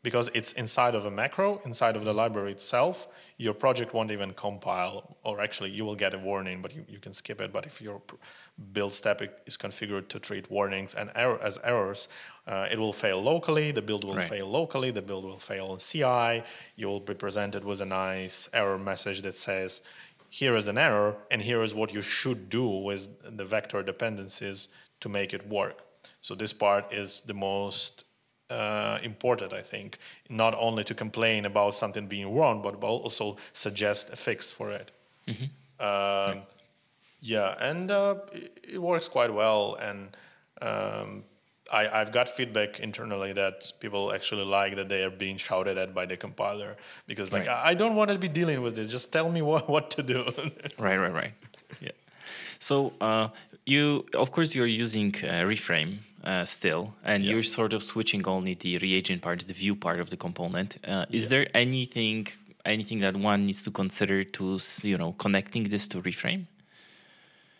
because 0.08 0.30
it's 0.32 0.52
inside 0.54 0.94
of 0.94 1.04
a 1.04 1.10
macro, 1.10 1.60
inside 1.66 1.94
of 1.94 2.02
the 2.02 2.14
library 2.14 2.50
itself, 2.50 3.08
your 3.36 3.52
project 3.52 3.92
won't 3.92 4.10
even 4.10 4.30
compile, 4.32 5.18
or 5.22 5.38
actually 5.38 5.68
you 5.68 5.84
will 5.84 5.94
get 6.04 6.14
a 6.14 6.18
warning, 6.18 6.62
but 6.62 6.74
you, 6.74 6.82
you 6.88 6.98
can 6.98 7.12
skip 7.12 7.42
it. 7.42 7.52
But 7.52 7.66
if 7.66 7.82
your 7.82 8.00
build 8.72 8.94
step 8.94 9.20
is 9.44 9.58
configured 9.58 10.08
to 10.08 10.18
treat 10.18 10.50
warnings 10.50 10.94
and 10.94 11.10
error 11.14 11.38
as 11.42 11.58
errors, 11.62 12.08
uh, 12.46 12.66
it 12.72 12.78
will 12.78 12.94
fail 12.94 13.22
locally, 13.22 13.70
the 13.70 13.82
build 13.82 14.02
will 14.02 14.14
right. 14.14 14.30
fail 14.30 14.46
locally, 14.46 14.90
the 14.90 15.02
build 15.02 15.24
will 15.26 15.44
fail 15.52 15.74
in 15.74 15.78
CI, 15.78 16.42
you 16.74 16.86
will 16.86 17.00
be 17.00 17.12
presented 17.12 17.62
with 17.62 17.82
a 17.82 17.86
nice 18.06 18.48
error 18.54 18.78
message 18.78 19.20
that 19.20 19.36
says, 19.36 19.82
here 20.30 20.56
is 20.56 20.68
an 20.68 20.78
error, 20.78 21.16
and 21.30 21.42
here 21.42 21.60
is 21.60 21.74
what 21.74 21.92
you 21.92 22.00
should 22.00 22.48
do 22.48 22.66
with 22.66 23.36
the 23.36 23.44
vector 23.44 23.82
dependencies 23.82 24.68
to 25.00 25.10
make 25.10 25.34
it 25.34 25.46
work. 25.46 25.82
So 26.22 26.34
this 26.34 26.54
part 26.54 26.94
is 26.94 27.20
the 27.20 27.34
most 27.34 28.04
uh, 28.50 28.98
important, 29.02 29.52
I 29.52 29.62
think, 29.62 29.98
not 30.28 30.54
only 30.58 30.84
to 30.84 30.94
complain 30.94 31.44
about 31.44 31.74
something 31.74 32.06
being 32.06 32.34
wrong, 32.34 32.62
but 32.62 32.82
also 32.82 33.36
suggest 33.52 34.10
a 34.12 34.16
fix 34.16 34.50
for 34.50 34.70
it. 34.70 34.90
Mm-hmm. 35.26 35.44
Um, 35.44 36.38
right. 36.38 36.42
Yeah, 37.20 37.54
and 37.60 37.90
uh, 37.90 38.16
it, 38.32 38.66
it, 38.74 38.82
works 38.82 39.08
quite 39.08 39.32
well. 39.32 39.76
And 39.80 40.16
um, 40.62 41.24
I, 41.72 41.84
have 41.84 42.12
got 42.12 42.28
feedback 42.28 42.80
internally 42.80 43.32
that 43.32 43.72
people 43.80 44.12
actually 44.12 44.44
like 44.44 44.76
that 44.76 44.88
they 44.88 45.02
are 45.02 45.10
being 45.10 45.36
shouted 45.36 45.76
at 45.78 45.94
by 45.94 46.06
the 46.06 46.16
compiler 46.16 46.76
because, 47.06 47.32
like, 47.32 47.46
right. 47.46 47.56
I, 47.56 47.70
I, 47.70 47.74
don't 47.74 47.96
want 47.96 48.10
to 48.10 48.18
be 48.18 48.28
dealing 48.28 48.62
with 48.62 48.76
this. 48.76 48.90
Just 48.90 49.12
tell 49.12 49.30
me 49.30 49.42
what, 49.50 49.68
what 49.68 49.90
to 49.92 50.02
do. 50.02 50.24
right, 50.78 50.96
right, 50.96 51.12
right. 51.12 51.32
Yeah. 51.80 51.90
So 52.60 52.92
uh, 53.00 53.28
you, 53.66 54.06
of 54.14 54.32
course, 54.32 54.54
you're 54.54 54.66
using 54.66 55.08
uh, 55.16 55.44
Reframe 55.44 55.98
uh, 56.24 56.44
still, 56.44 56.94
and 57.04 57.24
Yeah. 57.24 57.32
you're 57.32 57.42
sort 57.42 57.72
of 57.72 57.82
switching 57.82 58.26
only 58.26 58.54
the 58.54 58.78
reagent 58.78 59.22
part, 59.22 59.46
the 59.46 59.54
view 59.54 59.76
part 59.76 60.00
of 60.00 60.08
the 60.10 60.16
component. 60.16 60.78
Uh, 60.86 61.06
is 61.10 61.24
Yeah. 61.24 61.28
there 61.30 61.46
anything 61.54 62.28
anything 62.64 63.00
that 63.00 63.16
one 63.16 63.46
needs 63.46 63.62
to 63.62 63.70
consider 63.70 64.22
to 64.24 64.58
you 64.82 64.98
know 64.98 65.12
connecting 65.12 65.64
this 65.70 65.88
to 65.88 66.02
reframe? 66.02 66.46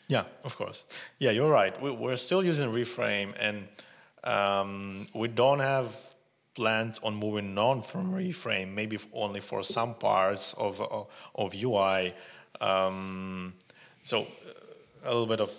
Yeah, 0.08 0.24
of 0.44 0.56
course. 0.56 0.84
Yeah, 1.18 1.32
you're 1.32 1.50
right. 1.50 1.80
We, 1.82 1.90
we're 1.90 2.16
still 2.16 2.42
using 2.42 2.70
Reframe, 2.72 3.34
and 3.38 3.68
um, 4.24 5.06
we 5.14 5.28
don't 5.28 5.60
have 5.60 5.94
plans 6.54 6.98
on 7.02 7.14
moving 7.14 7.56
on 7.58 7.82
from 7.82 8.12
Reframe. 8.14 8.72
Maybe 8.74 8.98
only 9.12 9.40
for 9.40 9.62
some 9.62 9.94
parts 9.94 10.54
of 10.54 10.80
of, 10.80 11.06
of 11.34 11.54
UI. 11.54 12.14
Um, 12.60 13.52
so, 14.04 14.22
uh, 14.22 15.04
a 15.04 15.10
little 15.10 15.26
bit 15.26 15.40
of 15.40 15.50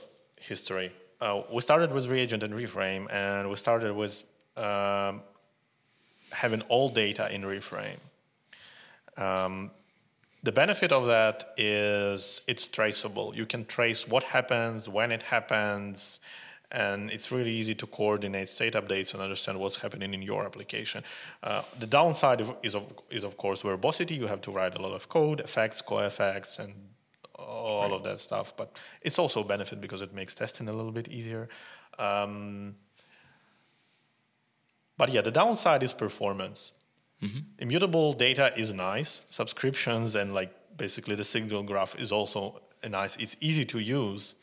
history. 0.41 0.91
Uh, 1.21 1.41
we 1.51 1.61
started 1.61 1.91
with 1.91 2.07
Reagent 2.07 2.43
and 2.43 2.53
Reframe, 2.53 3.11
and 3.11 3.49
we 3.49 3.55
started 3.55 3.93
with 3.93 4.23
um, 4.55 5.21
having 6.31 6.61
all 6.69 6.87
data 6.87 7.33
in 7.33 7.41
Reframe. 7.41 7.99
Um, 9.17 9.71
the 10.43 10.53
benefit 10.53 10.93
of 10.93 11.07
that 11.07 11.53
is 11.57 12.41
it's 12.47 12.67
traceable. 12.67 13.35
You 13.35 13.45
can 13.45 13.65
trace 13.65 14.07
what 14.07 14.23
happens, 14.23 14.87
when 14.87 15.11
it 15.11 15.23
happens, 15.23 16.21
and 16.71 17.09
it's 17.11 17.33
really 17.33 17.51
easy 17.51 17.75
to 17.75 17.85
coordinate 17.87 18.47
state 18.47 18.73
updates 18.73 19.13
and 19.13 19.21
understand 19.21 19.59
what's 19.59 19.81
happening 19.81 20.13
in 20.13 20.21
your 20.21 20.45
application. 20.45 21.03
Uh, 21.43 21.63
the 21.77 21.87
downside 21.87 22.41
is, 22.63 22.75
of, 22.75 22.93
is, 23.09 23.25
of 23.25 23.35
course, 23.35 23.63
verbosity. 23.63 24.15
You 24.15 24.27
have 24.27 24.39
to 24.41 24.51
write 24.51 24.75
a 24.75 24.81
lot 24.81 24.93
of 24.93 25.09
code, 25.09 25.41
effects, 25.41 25.81
co-effects, 25.81 26.59
and 26.59 26.73
all 27.47 27.93
of 27.93 28.03
that 28.03 28.19
stuff. 28.19 28.55
But 28.55 28.77
it's 29.01 29.19
also 29.19 29.41
a 29.41 29.43
benefit 29.43 29.81
because 29.81 30.01
it 30.01 30.13
makes 30.13 30.35
testing 30.35 30.67
a 30.69 30.73
little 30.73 30.91
bit 30.91 31.07
easier. 31.07 31.49
Um, 31.97 32.75
but 34.97 35.09
yeah, 35.09 35.21
the 35.21 35.31
downside 35.31 35.83
is 35.83 35.93
performance. 35.93 36.73
Immutable 37.57 38.13
data 38.13 38.53
is 38.55 38.71
nice. 38.71 39.21
Subscriptions 39.29 40.15
and 40.15 40.33
like 40.33 40.53
basically 40.77 41.15
the 41.15 41.25
signal 41.25 41.63
graph 41.63 41.99
is 41.99 42.11
also 42.11 42.61
a 42.81 42.87
nice. 42.87 43.17
It's 43.17 43.35
easy 43.41 43.65
to 43.65 43.79
use, 43.79 44.35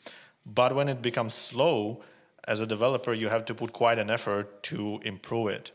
but 0.45 0.75
when 0.75 0.87
it 0.87 1.01
becomes 1.01 1.33
slow, 1.33 2.03
as 2.47 2.59
a 2.61 2.65
developer, 2.65 3.13
you 3.13 3.27
have 3.29 3.43
to 3.45 3.53
put 3.53 3.73
quite 3.73 3.99
an 3.99 4.09
effort 4.09 4.63
to 4.63 5.01
improve 5.03 5.49
it. 5.49 5.71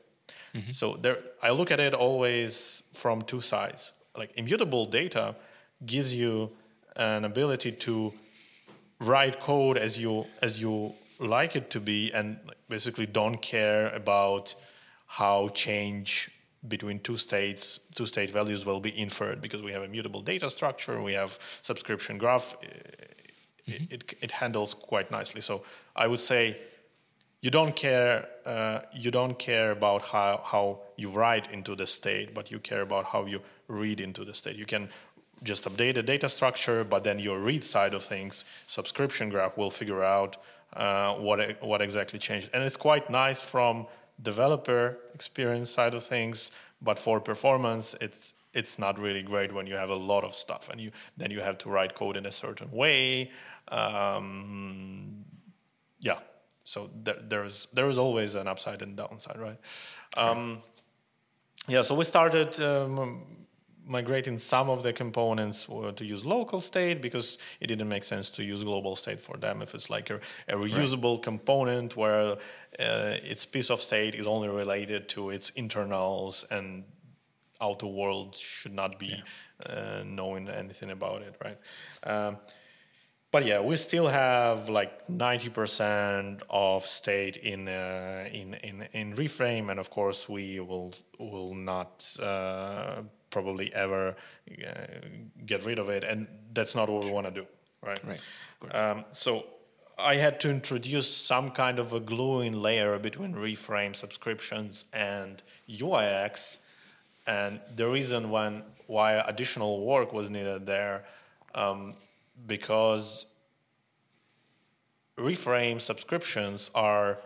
So 0.72 0.96
there, 0.96 1.18
I 1.42 1.50
look 1.50 1.70
at 1.70 1.80
it 1.80 1.94
always 1.94 2.84
from 2.92 3.22
two 3.22 3.40
sides. 3.40 3.94
Like 4.16 4.30
immutable 4.36 4.84
data 4.86 5.34
gives 5.84 6.14
you 6.14 6.50
an 6.96 7.24
ability 7.24 7.72
to 7.72 8.12
write 9.00 9.40
code 9.40 9.76
as 9.76 9.98
you 9.98 10.26
as 10.40 10.60
you 10.60 10.94
like 11.18 11.54
it 11.56 11.70
to 11.70 11.80
be, 11.80 12.12
and 12.12 12.38
basically 12.68 13.06
don't 13.06 13.40
care 13.40 13.88
about 13.94 14.54
how 15.06 15.48
change 15.48 16.30
between 16.66 17.00
two 17.00 17.16
states, 17.16 17.80
two 17.94 18.06
state 18.06 18.30
values 18.30 18.64
will 18.64 18.80
be 18.80 18.96
inferred 18.98 19.40
because 19.40 19.62
we 19.62 19.72
have 19.72 19.82
a 19.82 19.88
mutable 19.88 20.22
data 20.22 20.48
structure, 20.48 21.02
we 21.02 21.12
have 21.12 21.38
subscription 21.62 22.18
graph. 22.18 22.56
It, 23.66 23.92
it, 23.92 24.14
it 24.20 24.30
handles 24.30 24.74
quite 24.74 25.10
nicely. 25.10 25.40
So 25.40 25.62
I 25.94 26.06
would 26.06 26.20
say 26.20 26.56
you 27.40 27.50
don't 27.50 27.74
care 27.74 28.26
uh, 28.46 28.80
you 28.92 29.10
don't 29.10 29.38
care 29.38 29.70
about 29.70 30.02
how, 30.02 30.40
how 30.44 30.80
you 30.96 31.10
write 31.10 31.52
into 31.52 31.74
the 31.74 31.86
state, 31.86 32.34
but 32.34 32.50
you 32.50 32.58
care 32.58 32.80
about 32.80 33.06
how 33.06 33.26
you 33.26 33.40
read 33.68 34.00
into 34.00 34.24
the 34.24 34.34
state. 34.34 34.56
You 34.56 34.66
can 34.66 34.88
just 35.42 35.64
update 35.64 35.94
the 35.94 36.02
data 36.02 36.28
structure, 36.28 36.84
but 36.84 37.04
then 37.04 37.18
your 37.18 37.38
read 37.38 37.64
side 37.64 37.94
of 37.94 38.04
things, 38.04 38.44
subscription 38.66 39.28
graph 39.28 39.56
will 39.56 39.70
figure 39.70 40.02
out 40.02 40.36
uh, 40.74 41.14
what 41.14 41.62
what 41.62 41.82
exactly 41.82 42.18
changed, 42.18 42.48
and 42.52 42.62
it's 42.62 42.76
quite 42.76 43.10
nice 43.10 43.40
from 43.40 43.86
developer 44.22 44.98
experience 45.14 45.70
side 45.70 45.94
of 45.94 46.02
things. 46.02 46.50
But 46.80 46.98
for 46.98 47.20
performance, 47.20 47.94
it's 48.00 48.34
it's 48.54 48.78
not 48.78 48.98
really 48.98 49.22
great 49.22 49.52
when 49.52 49.66
you 49.66 49.76
have 49.76 49.90
a 49.90 49.94
lot 49.94 50.24
of 50.24 50.34
stuff 50.34 50.68
and 50.68 50.80
you 50.80 50.90
then 51.16 51.30
you 51.30 51.40
have 51.40 51.58
to 51.58 51.70
write 51.70 51.94
code 51.94 52.16
in 52.16 52.26
a 52.26 52.32
certain 52.32 52.70
way. 52.70 53.30
Um, 53.68 55.24
yeah, 56.00 56.18
so 56.64 56.90
there, 56.94 57.16
there's 57.22 57.66
there 57.72 57.88
is 57.88 57.98
always 57.98 58.34
an 58.34 58.46
upside 58.46 58.82
and 58.82 58.96
downside, 58.96 59.38
right? 59.38 59.58
Um, 60.16 60.62
yeah, 61.68 61.82
so 61.82 61.94
we 61.94 62.04
started 62.04 62.60
um, 62.60 63.22
migrating 63.86 64.38
some 64.38 64.70
of 64.70 64.82
the 64.82 64.92
components 64.92 65.66
to 65.96 66.04
use 66.04 66.24
local 66.24 66.60
state 66.60 67.02
because 67.02 67.38
it 67.60 67.66
didn't 67.66 67.88
make 67.88 68.04
sense 68.04 68.30
to 68.30 68.44
use 68.44 68.62
global 68.62 68.96
state 68.96 69.20
for 69.20 69.36
them 69.36 69.62
if 69.62 69.74
it's 69.74 69.90
like 69.90 70.10
a, 70.10 70.20
a 70.48 70.54
reusable 70.54 71.14
right. 71.14 71.22
component 71.22 71.96
where 71.96 72.36
uh, 72.78 73.16
its 73.22 73.44
piece 73.44 73.70
of 73.70 73.80
state 73.80 74.14
is 74.14 74.26
only 74.26 74.48
related 74.48 75.08
to 75.08 75.30
its 75.30 75.50
internals 75.50 76.44
and 76.50 76.84
outer 77.60 77.86
world 77.86 78.36
should 78.36 78.74
not 78.74 78.98
be 78.98 79.22
yeah. 79.66 79.72
uh, 79.72 80.02
knowing 80.04 80.48
anything 80.48 80.90
about 80.90 81.22
it, 81.22 81.36
right? 81.42 81.58
Um, 82.04 82.36
but 83.30 83.46
yeah, 83.46 83.60
we 83.60 83.76
still 83.76 84.08
have 84.08 84.68
like 84.68 85.08
ninety 85.08 85.48
percent 85.48 86.42
of 86.50 86.84
state 86.84 87.36
in 87.38 87.66
uh, 87.66 88.28
in 88.30 88.54
in 88.54 88.82
in 88.92 89.14
reframe, 89.14 89.70
and 89.70 89.80
of 89.80 89.88
course 89.88 90.28
we 90.28 90.60
will 90.60 90.92
will 91.18 91.54
not 91.54 92.14
uh, 92.20 93.00
probably 93.32 93.74
ever 93.74 94.14
uh, 94.48 94.72
get 95.44 95.66
rid 95.66 95.80
of 95.80 95.88
it, 95.88 96.04
and 96.04 96.28
that's 96.52 96.76
not 96.76 96.88
what 96.88 97.02
we 97.04 97.10
want 97.10 97.26
to 97.26 97.32
do, 97.32 97.46
right? 97.82 98.00
Right. 98.04 98.74
Um, 98.74 99.04
so 99.10 99.44
I 99.98 100.14
had 100.16 100.38
to 100.40 100.50
introduce 100.50 101.08
some 101.08 101.50
kind 101.50 101.80
of 101.80 101.92
a 101.92 101.98
gluing 101.98 102.52
layer 102.52 102.96
between 103.00 103.34
reframe 103.34 103.96
subscriptions 103.96 104.84
and 104.92 105.42
UIX, 105.68 106.58
and 107.26 107.60
the 107.74 107.88
reason 107.88 108.30
when 108.30 108.62
why 108.86 109.14
additional 109.14 109.84
work 109.84 110.12
was 110.12 110.30
needed 110.30 110.66
there. 110.66 111.04
Um, 111.54 111.94
because 112.46 113.26
reframe 115.18 115.80
subscriptions 115.80 116.70
are 116.74 117.18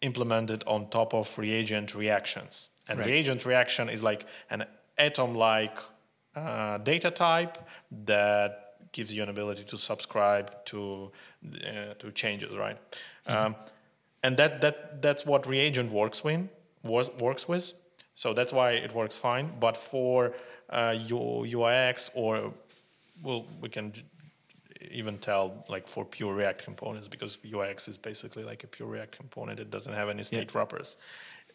implemented 0.00 0.64
on 0.66 0.88
top 0.88 1.14
of 1.14 1.38
reagent 1.38 1.94
reactions 1.94 2.70
and 2.88 2.98
right. 2.98 3.08
reagent 3.08 3.46
reaction 3.46 3.88
is 3.88 4.02
like 4.02 4.26
an 4.50 4.64
atom 4.98 5.34
like 5.34 5.78
uh, 6.34 6.78
data 6.78 7.10
type 7.10 7.58
that 8.04 8.76
gives 8.92 9.12
you 9.14 9.22
an 9.22 9.28
ability 9.28 9.64
to 9.64 9.76
subscribe 9.76 10.52
to 10.66 11.10
uh, 11.46 11.94
to 11.98 12.10
changes 12.12 12.56
right 12.56 12.78
mm-hmm. 13.26 13.46
um, 13.46 13.56
and 14.22 14.36
that 14.36 14.60
that 14.60 15.02
that's 15.02 15.24
what 15.26 15.46
reagent 15.46 15.90
works 15.90 16.22
with 16.24 16.48
works 16.82 17.48
with 17.48 17.72
so 18.14 18.34
that's 18.34 18.52
why 18.52 18.72
it 18.72 18.94
works 18.94 19.16
fine 19.16 19.50
but 19.58 19.76
for 19.76 20.34
uh, 20.70 20.90
UIX 20.90 22.10
or 22.14 22.52
well 23.22 23.46
we 23.60 23.68
can 23.68 23.92
even 24.90 25.18
tell 25.18 25.64
like 25.68 25.86
for 25.86 26.04
pure 26.04 26.34
React 26.34 26.64
components 26.64 27.08
because 27.08 27.38
UIX 27.38 27.88
is 27.88 27.98
basically 27.98 28.44
like 28.44 28.64
a 28.64 28.66
pure 28.66 28.88
React 28.88 29.16
component. 29.16 29.60
It 29.60 29.70
doesn't 29.70 29.92
have 29.92 30.08
any 30.08 30.22
state 30.22 30.50
yeah. 30.52 30.58
wrappers. 30.58 30.96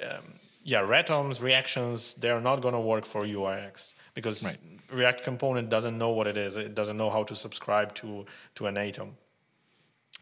Um, 0.02 0.40
yeah, 0.68 0.82
ratoms, 0.82 1.42
reactions, 1.42 2.14
they're 2.16 2.42
not 2.42 2.62
going 2.62 2.74
to 2.74 2.82
work 2.82 3.06
for 3.06 3.22
UIX 3.22 3.96
because 4.14 4.44
right. 4.44 4.58
React 4.92 5.24
component 5.24 5.70
doesn't 5.70 5.98
know 5.98 6.10
what 6.10 6.28
it 6.28 6.36
is. 6.36 6.58
It 6.58 6.76
doesn't 6.76 6.98
know 6.98 7.10
how 7.10 7.24
to 7.24 7.34
subscribe 7.34 7.96
to 7.96 8.26
to 8.56 8.68
an 8.68 8.78
atom. 8.78 9.16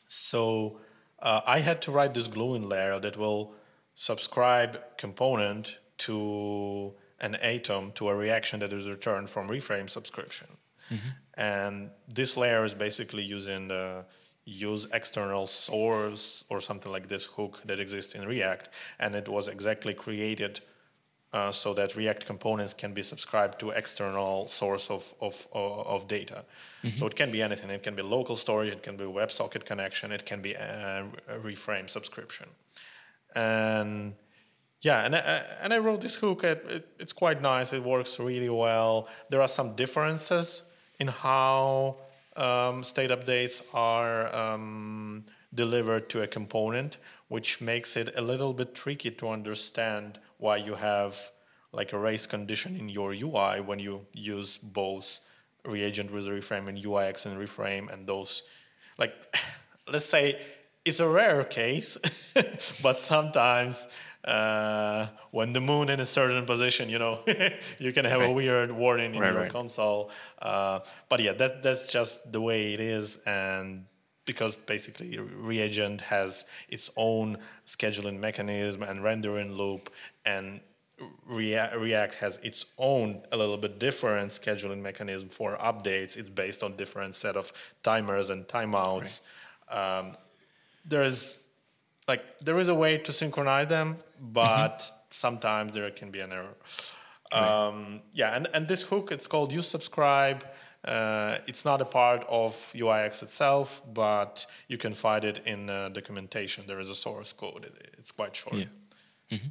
So 0.07 0.79
uh, 1.19 1.41
I 1.47 1.59
had 1.61 1.81
to 1.83 1.91
write 1.91 2.13
this 2.13 2.27
gluing 2.27 2.69
layer 2.69 2.99
that 2.99 3.17
will 3.17 3.55
subscribe 3.95 4.79
component 4.99 5.77
to 6.05 6.93
an 7.19 7.33
atom 7.35 7.91
to 7.93 8.09
a 8.09 8.15
reaction 8.15 8.59
that 8.59 8.71
is 8.71 8.87
returned 8.87 9.31
from 9.31 9.47
reframe 9.47 9.89
subscription. 9.89 10.47
Mm-hmm. 10.91 11.09
And 11.37 11.89
this 12.07 12.37
layer 12.37 12.63
is 12.63 12.75
basically 12.75 13.23
using 13.23 13.67
the 13.69 14.05
use 14.45 14.87
external 14.93 15.47
source 15.47 16.45
or 16.49 16.61
something 16.61 16.91
like 16.91 17.07
this 17.07 17.25
hook 17.25 17.61
that 17.65 17.79
exists 17.79 18.13
in 18.13 18.27
React. 18.27 18.69
And 18.99 19.15
it 19.15 19.27
was 19.27 19.47
exactly 19.47 19.93
created 19.93 20.59
uh, 21.33 21.51
so 21.51 21.73
that 21.73 21.95
React 21.95 22.25
components 22.25 22.73
can 22.73 22.93
be 22.93 23.03
subscribed 23.03 23.59
to 23.59 23.71
external 23.71 24.47
source 24.47 24.89
of, 24.89 25.13
of, 25.19 25.47
of 25.51 26.07
data. 26.07 26.45
Mm-hmm. 26.83 26.97
So 26.97 27.07
it 27.07 27.15
can 27.15 27.31
be 27.31 27.41
anything. 27.41 27.69
It 27.71 27.83
can 27.83 27.95
be 27.95 28.03
local 28.03 28.35
storage, 28.35 28.71
it 28.71 28.83
can 28.83 28.95
be 28.95 29.03
WebSocket 29.03 29.65
connection, 29.65 30.11
it 30.11 30.25
can 30.25 30.41
be 30.41 30.53
a, 30.53 31.05
a 31.27 31.37
reframe 31.39 31.89
subscription. 31.89 32.47
And 33.35 34.13
yeah, 34.81 35.03
and 35.03 35.15
I, 35.15 35.43
and 35.61 35.73
I 35.73 35.79
wrote 35.79 36.01
this 36.01 36.15
hook. 36.15 36.43
It, 36.43 36.63
it, 36.69 36.87
it's 36.99 37.11
quite 37.11 37.41
nice. 37.41 37.73
It 37.73 37.83
works 37.83 38.19
really 38.19 38.49
well. 38.49 39.09
There 39.29 39.41
are 39.41 39.47
some 39.47 39.75
differences 39.75 40.61
in 40.99 41.07
how 41.07 41.97
um, 42.35 42.83
state 42.83 43.09
updates 43.09 43.61
are 43.73 44.33
um, 44.35 45.25
delivered 45.53 46.09
to 46.09 46.21
a 46.21 46.27
component, 46.27 46.97
which 47.27 47.61
makes 47.61 47.95
it 47.95 48.15
a 48.15 48.21
little 48.21 48.53
bit 48.53 48.75
tricky 48.75 49.11
to 49.11 49.29
understand 49.29 50.19
why 50.37 50.57
you 50.57 50.75
have 50.75 51.31
like 51.71 51.93
a 51.93 51.97
race 51.97 52.25
condition 52.25 52.75
in 52.75 52.89
your 52.89 53.13
UI 53.13 53.59
when 53.61 53.79
you 53.79 54.05
use 54.13 54.57
both 54.57 55.19
reagent 55.65 56.11
with 56.11 56.27
reframe 56.27 56.67
and 56.67 56.77
UIX 56.77 57.25
and 57.25 57.37
reframe 57.37 57.91
and 57.91 58.05
those 58.07 58.43
like 58.97 59.13
let's 59.91 60.05
say 60.05 60.39
it's 60.85 60.99
a 60.99 61.09
rare 61.09 61.43
case, 61.43 61.97
but 62.81 62.99
sometimes 62.99 63.87
uh, 64.25 65.07
when 65.31 65.53
the 65.53 65.61
moon 65.61 65.89
in 65.89 65.99
a 65.99 66.05
certain 66.05 66.45
position, 66.45 66.89
you 66.89 66.99
know, 66.99 67.19
you 67.79 67.93
can 67.93 68.05
have 68.05 68.21
right. 68.21 68.29
a 68.29 68.33
weird 68.33 68.71
warning 68.71 69.15
in 69.15 69.21
right, 69.21 69.31
your 69.31 69.41
right. 69.43 69.51
console. 69.51 70.09
Uh, 70.39 70.79
but 71.09 71.19
yeah, 71.19 71.33
that 71.33 71.61
that's 71.61 71.91
just 71.91 72.31
the 72.31 72.41
way 72.41 72.73
it 72.73 72.79
is, 72.79 73.17
and 73.25 73.85
because 74.25 74.55
basically 74.55 75.19
reagent 75.19 76.01
has 76.01 76.45
its 76.67 76.89
own 76.97 77.37
scheduling 77.67 78.19
mechanism 78.19 78.81
and 78.81 79.03
rendering 79.03 79.53
loop 79.53 79.91
and 80.25 80.59
React 81.27 82.13
has 82.15 82.37
its 82.37 82.65
own 82.77 83.21
a 83.31 83.37
little 83.37 83.57
bit 83.57 83.79
different 83.79 84.31
scheduling 84.31 84.81
mechanism 84.81 85.27
for 85.27 85.57
updates. 85.57 86.15
It's 86.15 86.29
based 86.29 86.63
on 86.63 86.77
different 86.77 87.15
set 87.15 87.35
of 87.35 87.51
timers 87.83 88.29
and 88.29 88.47
timeouts. 88.47 89.19
Um, 89.69 90.13
there 90.85 91.03
is 91.03 91.37
like 92.07 92.23
there 92.39 92.57
is 92.59 92.69
a 92.69 92.75
way 92.75 92.97
to 92.99 93.11
synchronize 93.11 93.67
them, 93.67 93.97
but 94.19 94.79
mm-hmm. 94.79 94.95
sometimes 95.09 95.73
there 95.73 95.89
can 95.91 96.11
be 96.11 96.19
an 96.19 96.31
error. 96.31 96.55
Um, 97.31 98.01
yeah, 98.13 98.35
and, 98.35 98.47
and 98.53 98.67
this 98.67 98.83
hook 98.83 99.11
it's 99.11 99.27
called 99.27 99.51
use 99.51 99.67
subscribe. 99.67 100.45
Uh, 100.83 101.39
it's 101.47 101.65
not 101.65 101.81
a 101.81 101.85
part 101.85 102.23
of 102.29 102.53
UIX 102.75 103.23
itself, 103.23 103.81
but 103.91 104.45
you 104.67 104.77
can 104.77 104.93
find 104.93 105.25
it 105.25 105.39
in 105.45 105.69
uh, 105.69 105.89
documentation. 105.89 106.65
There 106.67 106.79
is 106.79 106.89
a 106.89 106.95
source 106.95 107.33
code. 107.33 107.65
It, 107.65 107.95
it's 107.97 108.11
quite 108.11 108.35
short. 108.35 108.57
Yeah. 108.57 108.65
Mm-hmm. 109.31 109.47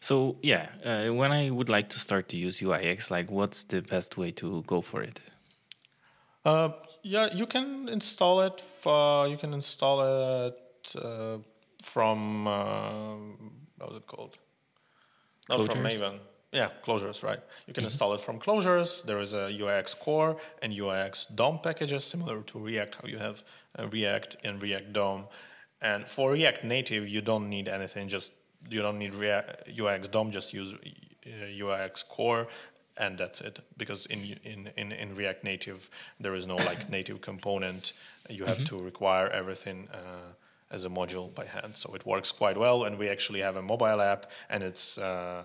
So 0.00 0.36
yeah, 0.42 0.68
uh, 0.84 1.14
when 1.14 1.32
I 1.32 1.50
would 1.50 1.68
like 1.68 1.88
to 1.90 1.98
start 1.98 2.28
to 2.30 2.36
use 2.36 2.60
UIX, 2.60 3.10
like 3.10 3.30
what's 3.30 3.64
the 3.64 3.82
best 3.82 4.16
way 4.16 4.32
to 4.32 4.62
go 4.66 4.80
for 4.80 5.02
it? 5.02 5.20
Uh, 6.44 6.70
yeah, 7.02 7.32
you 7.32 7.46
can 7.46 7.88
install 7.88 8.42
it. 8.42 8.60
For, 8.60 9.26
you 9.28 9.36
can 9.36 9.54
install 9.54 10.46
it 10.46 10.58
uh, 11.02 11.38
from 11.82 12.46
uh, 12.46 13.14
what 13.78 13.90
was 13.90 13.98
it 13.98 14.06
called? 14.06 14.38
Not 15.48 15.58
Clojars? 15.58 15.72
from 15.72 15.82
Maven. 15.82 16.18
Yeah, 16.52 16.70
Clojars, 16.84 17.22
right? 17.22 17.40
You 17.66 17.74
can 17.74 17.82
mm-hmm. 17.82 17.86
install 17.86 18.14
it 18.14 18.20
from 18.20 18.38
Clojars. 18.38 19.04
There 19.04 19.18
is 19.18 19.32
a 19.32 19.50
UIX 19.50 19.98
core 19.98 20.36
and 20.62 20.72
UIX 20.72 21.34
DOM 21.34 21.58
packages, 21.58 22.04
similar 22.04 22.42
to 22.42 22.58
React, 22.58 22.94
how 22.94 23.08
you 23.08 23.18
have 23.18 23.42
uh, 23.76 23.88
React 23.88 24.36
and 24.44 24.62
React 24.62 24.92
DOM. 24.92 25.24
And 25.82 26.08
for 26.08 26.30
React 26.30 26.64
Native, 26.64 27.08
you 27.08 27.20
don't 27.20 27.48
need 27.48 27.68
anything. 27.68 28.08
Just 28.08 28.32
you 28.70 28.82
don't 28.82 28.98
need 28.98 29.14
React, 29.14 29.68
UIX 29.76 30.10
DOM, 30.10 30.30
just 30.30 30.54
use 30.54 30.74
UIX 31.26 32.04
uh, 32.04 32.14
core 32.14 32.46
and 32.96 33.18
that's 33.18 33.40
it 33.40 33.58
because 33.76 34.06
in, 34.06 34.38
in 34.44 34.70
in 34.76 34.92
in 34.92 35.14
react 35.14 35.42
native 35.44 35.90
there 36.20 36.34
is 36.34 36.46
no 36.46 36.56
like 36.56 36.88
native 36.88 37.20
component 37.20 37.92
you 38.28 38.44
have 38.44 38.58
mm-hmm. 38.58 38.76
to 38.76 38.82
require 38.82 39.28
everything 39.28 39.88
uh, 39.92 40.32
as 40.74 40.84
a 40.84 40.88
module 40.88 41.32
by 41.34 41.46
hand 41.56 41.72
so 41.76 41.94
it 41.94 42.04
works 42.04 42.30
quite 42.32 42.58
well 42.64 42.84
and 42.84 42.98
we 42.98 43.08
actually 43.08 43.40
have 43.40 43.56
a 43.56 43.62
mobile 43.62 44.00
app 44.00 44.22
and 44.50 44.62
it's 44.62 44.98
uh, 44.98 45.42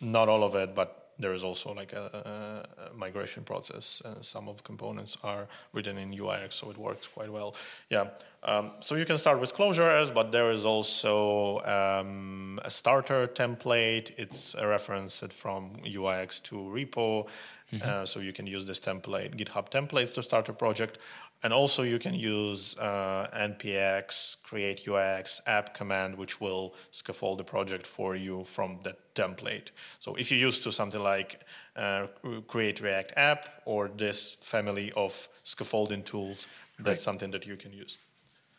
not 0.00 0.28
all 0.28 0.42
of 0.42 0.54
it 0.54 0.74
but 0.74 1.02
there 1.22 1.32
is 1.32 1.44
also 1.44 1.72
like 1.72 1.92
a, 1.92 2.66
a 2.92 2.94
migration 2.94 3.44
process. 3.44 4.02
and 4.04 4.24
some 4.24 4.48
of 4.48 4.56
the 4.58 4.62
components 4.62 5.16
are 5.22 5.46
written 5.72 5.96
in 5.98 6.12
UIX, 6.12 6.52
so 6.52 6.70
it 6.70 6.76
works 6.76 7.06
quite 7.06 7.32
well. 7.32 7.54
Yeah. 7.88 8.08
Um, 8.42 8.72
so 8.80 8.96
you 8.96 9.04
can 9.04 9.18
start 9.18 9.40
with 9.40 9.54
Clojars, 9.54 10.12
but 10.12 10.32
there 10.32 10.50
is 10.50 10.64
also 10.64 11.60
um, 11.60 12.60
a 12.64 12.70
starter 12.70 13.26
template. 13.26 14.10
It's 14.16 14.54
a 14.54 14.66
reference 14.66 15.20
from 15.30 15.76
UIX2 15.84 16.50
repo. 16.76 17.28
Mm-hmm. 17.72 17.88
Uh, 17.88 18.04
so 18.04 18.20
you 18.20 18.32
can 18.32 18.46
use 18.46 18.66
this 18.66 18.80
template, 18.80 19.34
GitHub 19.34 19.70
template, 19.70 20.12
to 20.14 20.22
start 20.22 20.48
a 20.48 20.52
project. 20.52 20.98
And 21.44 21.52
also 21.52 21.82
you 21.82 21.98
can 21.98 22.14
use 22.14 22.76
uh, 22.78 23.26
npx 23.34 24.42
create 24.42 24.84
UIX 24.84 25.40
app 25.46 25.74
command, 25.74 26.16
which 26.16 26.40
will 26.40 26.74
scaffold 26.90 27.38
the 27.38 27.44
project 27.44 27.86
for 27.86 28.14
you 28.14 28.44
from 28.44 28.78
that 28.84 29.14
template. 29.14 29.70
So 29.98 30.14
if 30.14 30.30
you're 30.30 30.40
used 30.40 30.62
to 30.62 30.72
something 30.72 31.02
like 31.02 31.40
uh, 31.76 32.06
create 32.46 32.80
React 32.80 33.12
app 33.16 33.48
or 33.64 33.88
this 33.88 34.34
family 34.34 34.92
of 34.92 35.28
scaffolding 35.42 36.04
tools, 36.04 36.46
that's 36.78 36.88
right. 36.88 37.00
something 37.00 37.30
that 37.32 37.46
you 37.46 37.56
can 37.56 37.72
use. 37.72 37.98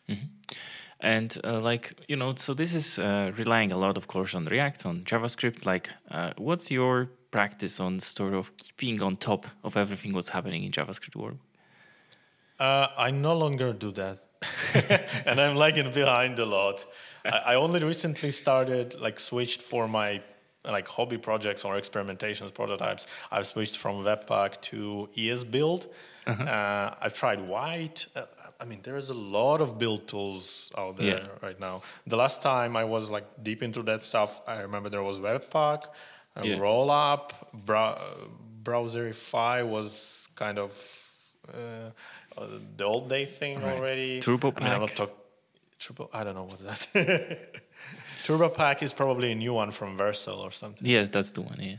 Mm-hmm. 0.08 0.26
And 1.00 1.38
uh, 1.44 1.60
like 1.60 1.94
you 2.08 2.16
know, 2.16 2.34
so 2.36 2.54
this 2.54 2.74
is 2.74 2.98
uh, 2.98 3.32
relying 3.36 3.72
a 3.72 3.78
lot, 3.78 3.96
of 3.96 4.06
course, 4.06 4.34
on 4.34 4.46
React, 4.46 4.86
on 4.86 5.04
JavaScript. 5.04 5.66
Like, 5.66 5.90
uh, 6.10 6.32
what's 6.36 6.70
your 6.70 7.08
practice 7.30 7.80
on 7.80 8.00
sort 8.00 8.34
of 8.34 8.56
keeping 8.56 9.02
on 9.02 9.16
top 9.16 9.46
of 9.64 9.76
everything 9.76 10.12
what's 10.12 10.28
happening 10.28 10.64
in 10.64 10.70
JavaScript 10.70 11.16
world? 11.16 11.38
Uh, 12.58 12.88
I 12.96 13.10
no 13.10 13.36
longer 13.36 13.72
do 13.72 13.90
that, 13.92 14.18
and 15.26 15.40
I'm 15.40 15.56
lagging 15.56 15.90
behind 15.90 16.38
a 16.38 16.46
lot. 16.46 16.86
I, 17.24 17.28
I, 17.28 17.54
only 17.56 17.82
recently 17.82 18.30
started, 18.30 19.00
like, 19.00 19.18
switched 19.18 19.60
for 19.62 19.88
my 19.88 20.22
like 20.64 20.88
hobby 20.88 21.18
projects 21.18 21.64
or 21.64 21.74
experimentations, 21.74 22.52
prototypes. 22.54 23.06
I've 23.30 23.46
switched 23.46 23.76
from 23.76 24.02
Webpack 24.02 24.60
to 24.62 25.08
ESBuild. 25.16 25.88
Uh-huh. 26.26 26.42
Uh, 26.42 26.94
I've 27.02 27.14
tried 27.14 27.40
Vite. 27.46 28.06
Uh, 28.16 28.22
I 28.60 28.64
mean, 28.64 28.80
there 28.82 28.96
is 28.96 29.10
a 29.10 29.14
lot 29.14 29.60
of 29.60 29.78
build 29.78 30.08
tools 30.08 30.72
out 30.78 30.96
there 30.96 31.20
yeah. 31.20 31.46
right 31.46 31.58
now. 31.60 31.82
The 32.06 32.16
last 32.16 32.42
time 32.42 32.76
I 32.76 32.84
was 32.84 33.10
like 33.10 33.26
deep 33.42 33.62
into 33.62 33.82
that 33.82 34.02
stuff, 34.02 34.40
I 34.46 34.62
remember 34.62 34.88
there 34.88 35.02
was 35.02 35.18
Webpack, 35.18 35.84
uh, 36.36 36.42
yeah. 36.42 36.56
Rollup, 36.56 37.32
Browserify 38.62 39.66
was 39.66 40.28
kind 40.34 40.58
of 40.58 40.72
uh, 41.52 41.90
uh, 42.36 42.46
the 42.76 42.84
old 42.84 43.08
day 43.08 43.24
thing 43.24 43.60
right. 43.60 43.76
already. 43.76 44.20
Turbopack. 44.20 44.60
I, 44.60 44.64
mean, 44.64 44.72
I'm 44.72 44.80
not 44.80 44.96
talk- 44.96 45.18
Turbo. 45.78 46.08
I 46.12 46.24
don't 46.24 46.34
know 46.34 46.44
what 46.44 46.58
that. 46.60 47.54
Turbopack 48.24 48.82
is 48.82 48.92
probably 48.92 49.32
a 49.32 49.34
new 49.34 49.52
one 49.52 49.70
from 49.70 49.98
Vercel 49.98 50.38
or 50.38 50.50
something. 50.50 50.86
Yes, 50.86 51.08
that's 51.10 51.32
the 51.32 51.42
one. 51.42 51.58
Yeah. 51.60 51.76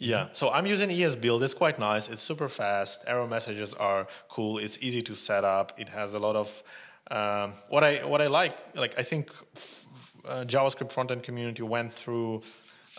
Yeah, 0.00 0.28
so 0.30 0.48
I'm 0.50 0.64
using 0.64 0.90
ESBuild. 0.90 1.42
It's 1.42 1.54
quite 1.54 1.80
nice. 1.80 2.08
It's 2.08 2.22
super 2.22 2.46
fast. 2.46 3.02
Error 3.08 3.26
messages 3.26 3.74
are 3.74 4.06
cool. 4.28 4.58
It's 4.58 4.78
easy 4.80 5.02
to 5.02 5.16
set 5.16 5.42
up. 5.42 5.72
It 5.76 5.88
has 5.88 6.14
a 6.14 6.20
lot 6.20 6.36
of 6.36 6.62
um, 7.10 7.54
what 7.68 7.82
I 7.82 8.06
what 8.06 8.22
I 8.22 8.28
like. 8.28 8.56
Like 8.76 8.96
I 8.96 9.02
think 9.02 9.32
f- 9.56 9.86
uh, 10.24 10.44
JavaScript 10.44 10.92
frontend 10.92 11.24
community 11.24 11.62
went 11.62 11.92
through 11.92 12.42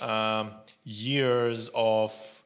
um, 0.02 0.52
years 0.84 1.70
of 1.74 2.39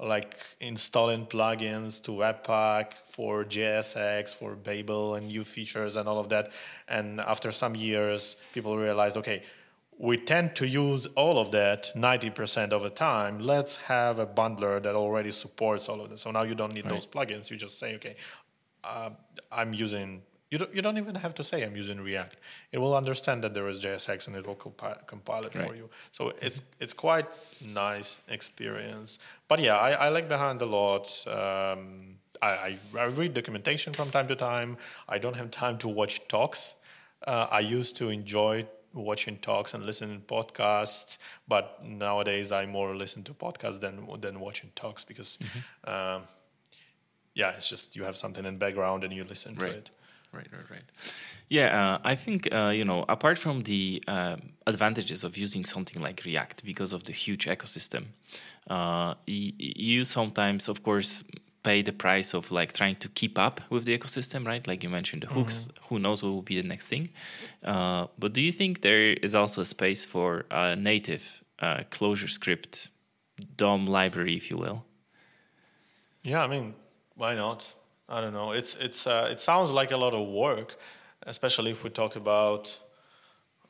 like 0.00 0.36
installing 0.60 1.26
plugins 1.26 2.00
to 2.02 2.12
Webpack 2.12 2.92
for 3.04 3.44
JSX, 3.44 4.34
for 4.34 4.54
Babel 4.54 5.14
and 5.16 5.26
new 5.26 5.44
features 5.44 5.96
and 5.96 6.08
all 6.08 6.18
of 6.18 6.28
that. 6.28 6.52
And 6.86 7.20
after 7.20 7.50
some 7.50 7.74
years, 7.74 8.36
people 8.52 8.76
realized, 8.76 9.16
okay, 9.16 9.42
we 9.98 10.16
tend 10.16 10.54
to 10.54 10.66
use 10.66 11.06
all 11.16 11.38
of 11.38 11.50
that 11.50 11.90
90% 11.96 12.70
of 12.70 12.82
the 12.82 12.90
time. 12.90 13.40
Let's 13.40 13.76
have 13.76 14.20
a 14.20 14.26
bundler 14.26 14.80
that 14.80 14.94
already 14.94 15.32
supports 15.32 15.88
all 15.88 16.00
of 16.00 16.10
this. 16.10 16.20
So 16.20 16.30
now 16.30 16.44
you 16.44 16.54
don't 16.54 16.72
need 16.72 16.84
right. 16.84 16.94
those 16.94 17.06
plugins. 17.06 17.50
You 17.50 17.56
just 17.56 17.80
say, 17.80 17.96
okay, 17.96 18.14
uh, 18.84 19.10
I'm 19.50 19.74
using 19.74 20.22
you 20.50 20.58
don't, 20.58 20.74
you 20.74 20.80
don't 20.80 20.96
even 20.96 21.14
have 21.16 21.34
to 21.34 21.44
say 21.44 21.62
I'm 21.62 21.76
using 21.76 22.00
React. 22.00 22.36
It 22.72 22.78
will 22.78 22.96
understand 22.96 23.44
that 23.44 23.52
there 23.52 23.68
is 23.68 23.84
JSX 23.84 24.28
and 24.28 24.36
it 24.36 24.46
will 24.46 24.56
compi- 24.56 25.06
compile 25.06 25.44
it 25.44 25.54
right. 25.54 25.66
for 25.66 25.74
you. 25.74 25.90
So 26.10 26.32
it's 26.40 26.62
it's 26.80 26.94
quite 26.94 27.26
nice 27.60 28.20
experience. 28.28 29.18
But 29.46 29.60
yeah, 29.60 29.76
I, 29.76 29.90
I 29.90 30.08
like 30.08 30.28
behind 30.28 30.62
a 30.62 30.66
lot. 30.66 31.06
Um, 31.26 32.16
I, 32.40 32.48
I, 32.48 32.78
I, 32.98 33.04
read 33.06 33.34
documentation 33.34 33.92
from 33.92 34.10
time 34.10 34.28
to 34.28 34.36
time. 34.36 34.78
I 35.08 35.18
don't 35.18 35.36
have 35.36 35.50
time 35.50 35.76
to 35.78 35.88
watch 35.88 36.26
talks. 36.28 36.76
Uh, 37.26 37.48
I 37.50 37.60
used 37.60 37.96
to 37.96 38.08
enjoy 38.08 38.66
watching 38.94 39.38
talks 39.38 39.74
and 39.74 39.84
listening 39.84 40.20
to 40.20 40.26
podcasts, 40.26 41.18
but 41.46 41.84
nowadays 41.84 42.52
I 42.52 42.64
more 42.64 42.94
listen 42.94 43.22
to 43.24 43.34
podcasts 43.34 43.80
than 43.80 44.08
than 44.20 44.40
watching 44.40 44.70
talks 44.74 45.04
because. 45.04 45.36
Mm-hmm. 45.36 45.90
Um, 45.90 46.22
yeah, 47.34 47.50
it's 47.50 47.68
just 47.68 47.94
you 47.94 48.02
have 48.02 48.16
something 48.16 48.44
in 48.44 48.56
background 48.56 49.04
and 49.04 49.12
you 49.12 49.22
listen 49.22 49.54
right. 49.54 49.70
to 49.70 49.76
it 49.76 49.90
right, 50.32 50.46
right, 50.52 50.70
right. 50.70 50.82
Yeah, 51.48 51.94
uh, 51.94 51.98
I 52.04 52.14
think 52.14 52.52
uh, 52.52 52.68
you 52.68 52.84
know, 52.84 53.04
apart 53.08 53.38
from 53.38 53.62
the 53.62 54.02
um, 54.06 54.52
advantages 54.66 55.24
of 55.24 55.36
using 55.38 55.64
something 55.64 56.02
like 56.02 56.22
React 56.24 56.64
because 56.64 56.92
of 56.92 57.04
the 57.04 57.12
huge 57.12 57.46
ecosystem, 57.46 58.04
uh, 58.68 59.14
y- 59.26 59.52
you 59.56 60.04
sometimes, 60.04 60.68
of 60.68 60.82
course, 60.82 61.24
pay 61.62 61.82
the 61.82 61.92
price 61.92 62.34
of 62.34 62.50
like 62.50 62.72
trying 62.72 62.94
to 62.96 63.08
keep 63.08 63.38
up 63.38 63.60
with 63.70 63.84
the 63.84 63.96
ecosystem, 63.98 64.46
right? 64.46 64.66
Like 64.66 64.82
you 64.82 64.90
mentioned, 64.90 65.22
the 65.22 65.28
hooks. 65.28 65.68
Mm-hmm. 65.68 65.94
Who 65.94 65.98
knows 65.98 66.22
what 66.22 66.32
will 66.32 66.42
be 66.42 66.60
the 66.60 66.68
next 66.68 66.88
thing? 66.88 67.08
Uh, 67.64 68.06
but 68.18 68.32
do 68.34 68.40
you 68.42 68.52
think 68.52 68.82
there 68.82 69.12
is 69.12 69.34
also 69.34 69.62
a 69.62 69.64
space 69.64 70.04
for 70.04 70.44
a 70.50 70.76
native 70.76 71.42
uh, 71.60 71.78
ClojureScript 71.90 72.90
DOM 73.56 73.86
library, 73.86 74.36
if 74.36 74.50
you 74.50 74.58
will? 74.58 74.84
Yeah, 76.22 76.42
I 76.42 76.46
mean, 76.46 76.74
why 77.16 77.34
not? 77.34 77.74
I 78.08 78.20
don't 78.20 78.32
know. 78.32 78.52
It's 78.52 78.74
it's 78.76 79.06
uh, 79.06 79.28
it 79.30 79.40
sounds 79.40 79.70
like 79.70 79.90
a 79.90 79.96
lot 79.96 80.14
of 80.14 80.28
work, 80.28 80.76
especially 81.26 81.70
if 81.70 81.84
we 81.84 81.90
talk 81.90 82.16
about 82.16 82.80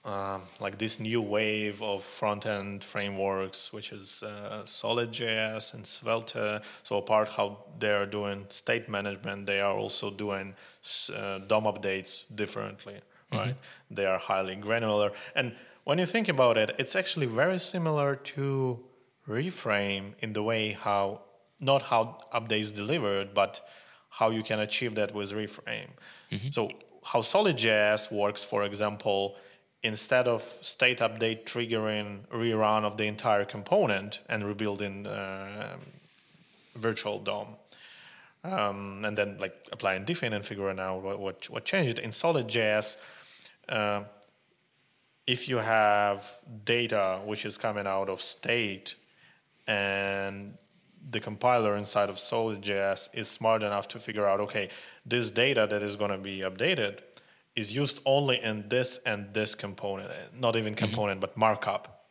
um, 0.05 0.43
like 0.61 0.78
this 0.78 1.01
new 1.01 1.20
wave 1.20 1.82
of 1.82 2.05
front 2.05 2.47
end 2.47 2.84
frameworks, 2.84 3.72
which 3.72 3.93
is 3.93 4.22
uh, 4.22 4.64
Solid.js 4.64 5.74
and 5.74 5.84
Svelte. 5.84 6.62
So 6.82 6.99
apart 6.99 7.30
how 7.30 7.64
they 7.78 7.91
are 7.93 8.07
doing 8.07 8.47
state 8.49 8.89
management, 8.89 9.47
they 9.47 9.61
are 9.61 9.76
also 9.76 10.11
doing 10.11 10.55
uh, 11.14 11.39
DOM 11.39 11.64
updates 11.64 12.24
differently, 12.34 13.01
right? 13.32 13.57
They 13.91 14.07
are 14.07 14.18
highly 14.18 14.55
granular. 14.57 15.11
And 15.34 15.55
when 15.84 15.99
you 15.99 16.07
think 16.07 16.28
about 16.28 16.57
it, 16.57 16.74
it's 16.78 16.95
actually 16.95 17.26
very 17.26 17.59
similar 17.59 18.14
to 18.36 18.78
re-frame 19.26 20.14
in 20.20 20.32
the 20.32 20.43
way 20.43 20.72
how 20.72 21.22
not 21.61 21.82
how 21.82 22.20
updates 22.32 22.72
delivered, 22.72 23.34
but 23.34 23.61
how 24.18 24.30
you 24.30 24.42
can 24.42 24.58
achieve 24.58 24.94
that 24.96 25.14
with 25.14 25.32
re-frame. 25.32 25.92
So 26.50 26.70
how 27.04 27.20
SolidJS 27.20 28.10
works, 28.10 28.42
for 28.42 28.64
example, 28.64 29.36
instead 29.82 30.26
of 30.26 30.42
state 30.42 30.98
update 30.98 31.44
triggering 31.44 32.26
rerun 32.32 32.82
of 32.84 32.96
the 32.96 33.06
entire 33.06 33.44
component 33.44 34.20
and 34.28 34.44
rebuilding 34.44 35.06
uh, 35.06 35.76
virtual 36.74 37.20
DOM, 37.20 37.48
um, 38.44 39.04
and 39.04 39.16
then 39.16 39.36
like 39.38 39.54
applying 39.72 40.04
diffin 40.04 40.32
and 40.32 40.44
figuring 40.44 40.80
out 40.80 41.02
what 41.02 41.18
what, 41.20 41.50
what 41.50 41.64
changed 41.64 41.98
in 41.98 42.10
SolidJS. 42.10 42.96
Uh, 43.68 44.02
if 45.26 45.48
you 45.48 45.58
have 45.58 46.18
data 46.64 47.20
which 47.24 47.44
is 47.44 47.58
coming 47.58 47.86
out 47.86 48.08
of 48.08 48.20
state 48.20 48.94
and 49.66 50.56
the 51.11 51.20
compiler 51.20 51.76
inside 51.76 52.11
of 52.11 52.16
SolidJS 52.16 53.09
is 53.14 53.28
smart 53.28 53.62
enough 53.62 53.88
to 53.88 53.98
figure 53.98 54.26
out 54.26 54.40
okay, 54.40 54.68
this 55.06 55.30
data 55.30 55.66
that 55.70 55.82
is 55.82 55.96
going 55.96 56.11
to 56.11 56.18
be 56.18 56.40
updated 56.40 57.00
is 57.56 57.74
used 57.74 58.00
only 58.06 58.40
in 58.42 58.68
this 58.68 58.98
and 59.04 59.34
this 59.34 59.54
component, 59.54 60.11
not 60.38 60.54
even 60.54 60.74
component, 60.74 61.20
but 61.20 61.36
markup. 61.36 62.04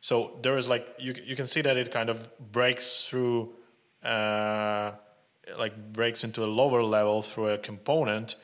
So 0.00 0.38
there 0.42 0.56
is 0.56 0.68
like 0.68 0.86
you 0.98 1.14
you 1.24 1.36
can 1.36 1.46
see 1.46 1.62
that 1.62 1.76
it 1.76 1.90
kind 1.90 2.08
of 2.08 2.18
breaks 2.52 3.04
through, 3.04 3.54
uh, 4.02 4.92
like 5.58 5.92
breaks 5.92 6.24
into 6.24 6.44
a 6.44 6.50
lower 6.60 6.82
level 6.82 7.22
through 7.22 7.48
a 7.48 7.58
component 7.58 8.36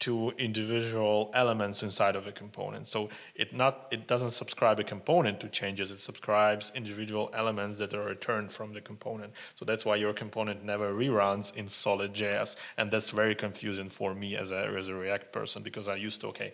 to 0.00 0.32
individual 0.38 1.30
elements 1.34 1.82
inside 1.82 2.14
of 2.14 2.26
a 2.26 2.32
component. 2.32 2.86
So 2.86 3.08
it 3.34 3.52
not 3.52 3.88
it 3.90 4.06
doesn't 4.06 4.30
subscribe 4.30 4.78
a 4.78 4.84
component 4.84 5.40
to 5.40 5.48
changes. 5.48 5.90
It 5.90 5.98
subscribes 5.98 6.70
individual 6.74 7.30
elements 7.34 7.78
that 7.78 7.92
are 7.94 8.04
returned 8.04 8.52
from 8.52 8.74
the 8.74 8.80
component. 8.80 9.32
So 9.56 9.64
that's 9.64 9.84
why 9.84 9.96
your 9.96 10.12
component 10.12 10.64
never 10.64 10.92
reruns 10.92 11.54
in 11.56 11.68
solid 11.68 12.14
JS, 12.14 12.56
and 12.76 12.90
that's 12.90 13.10
very 13.10 13.34
confusing 13.34 13.88
for 13.88 14.14
me 14.14 14.36
as 14.36 14.52
a 14.52 14.72
as 14.76 14.88
a 14.88 14.94
React 14.94 15.32
person 15.32 15.62
because 15.62 15.88
I 15.88 15.96
used 15.96 16.20
to 16.20 16.28
okay. 16.28 16.52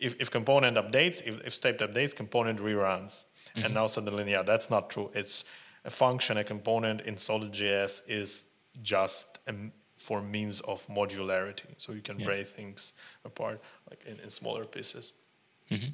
If, 0.00 0.14
if 0.20 0.30
component 0.30 0.76
updates, 0.76 1.26
if, 1.26 1.44
if 1.44 1.52
state 1.52 1.78
updates, 1.78 2.14
component 2.14 2.60
reruns. 2.60 3.24
And 3.56 3.64
mm-hmm. 3.64 3.74
now 3.74 3.86
suddenly, 3.86 4.30
yeah, 4.30 4.42
that's 4.42 4.70
not 4.70 4.90
true. 4.90 5.10
It's 5.12 5.44
a 5.84 5.90
function, 5.90 6.36
a 6.36 6.44
component 6.44 7.00
in 7.00 7.16
solid 7.16 7.50
JS 7.50 8.02
is 8.06 8.44
just 8.80 9.40
a, 9.48 9.54
for 9.98 10.22
means 10.22 10.60
of 10.62 10.86
modularity. 10.88 11.66
So 11.76 11.92
you 11.92 12.00
can 12.02 12.18
Yeah. 12.18 12.26
break 12.26 12.46
things 12.46 12.92
apart 13.24 13.60
like 13.90 14.04
in, 14.06 14.20
in 14.20 14.30
smaller 14.30 14.64
pieces. 14.64 15.12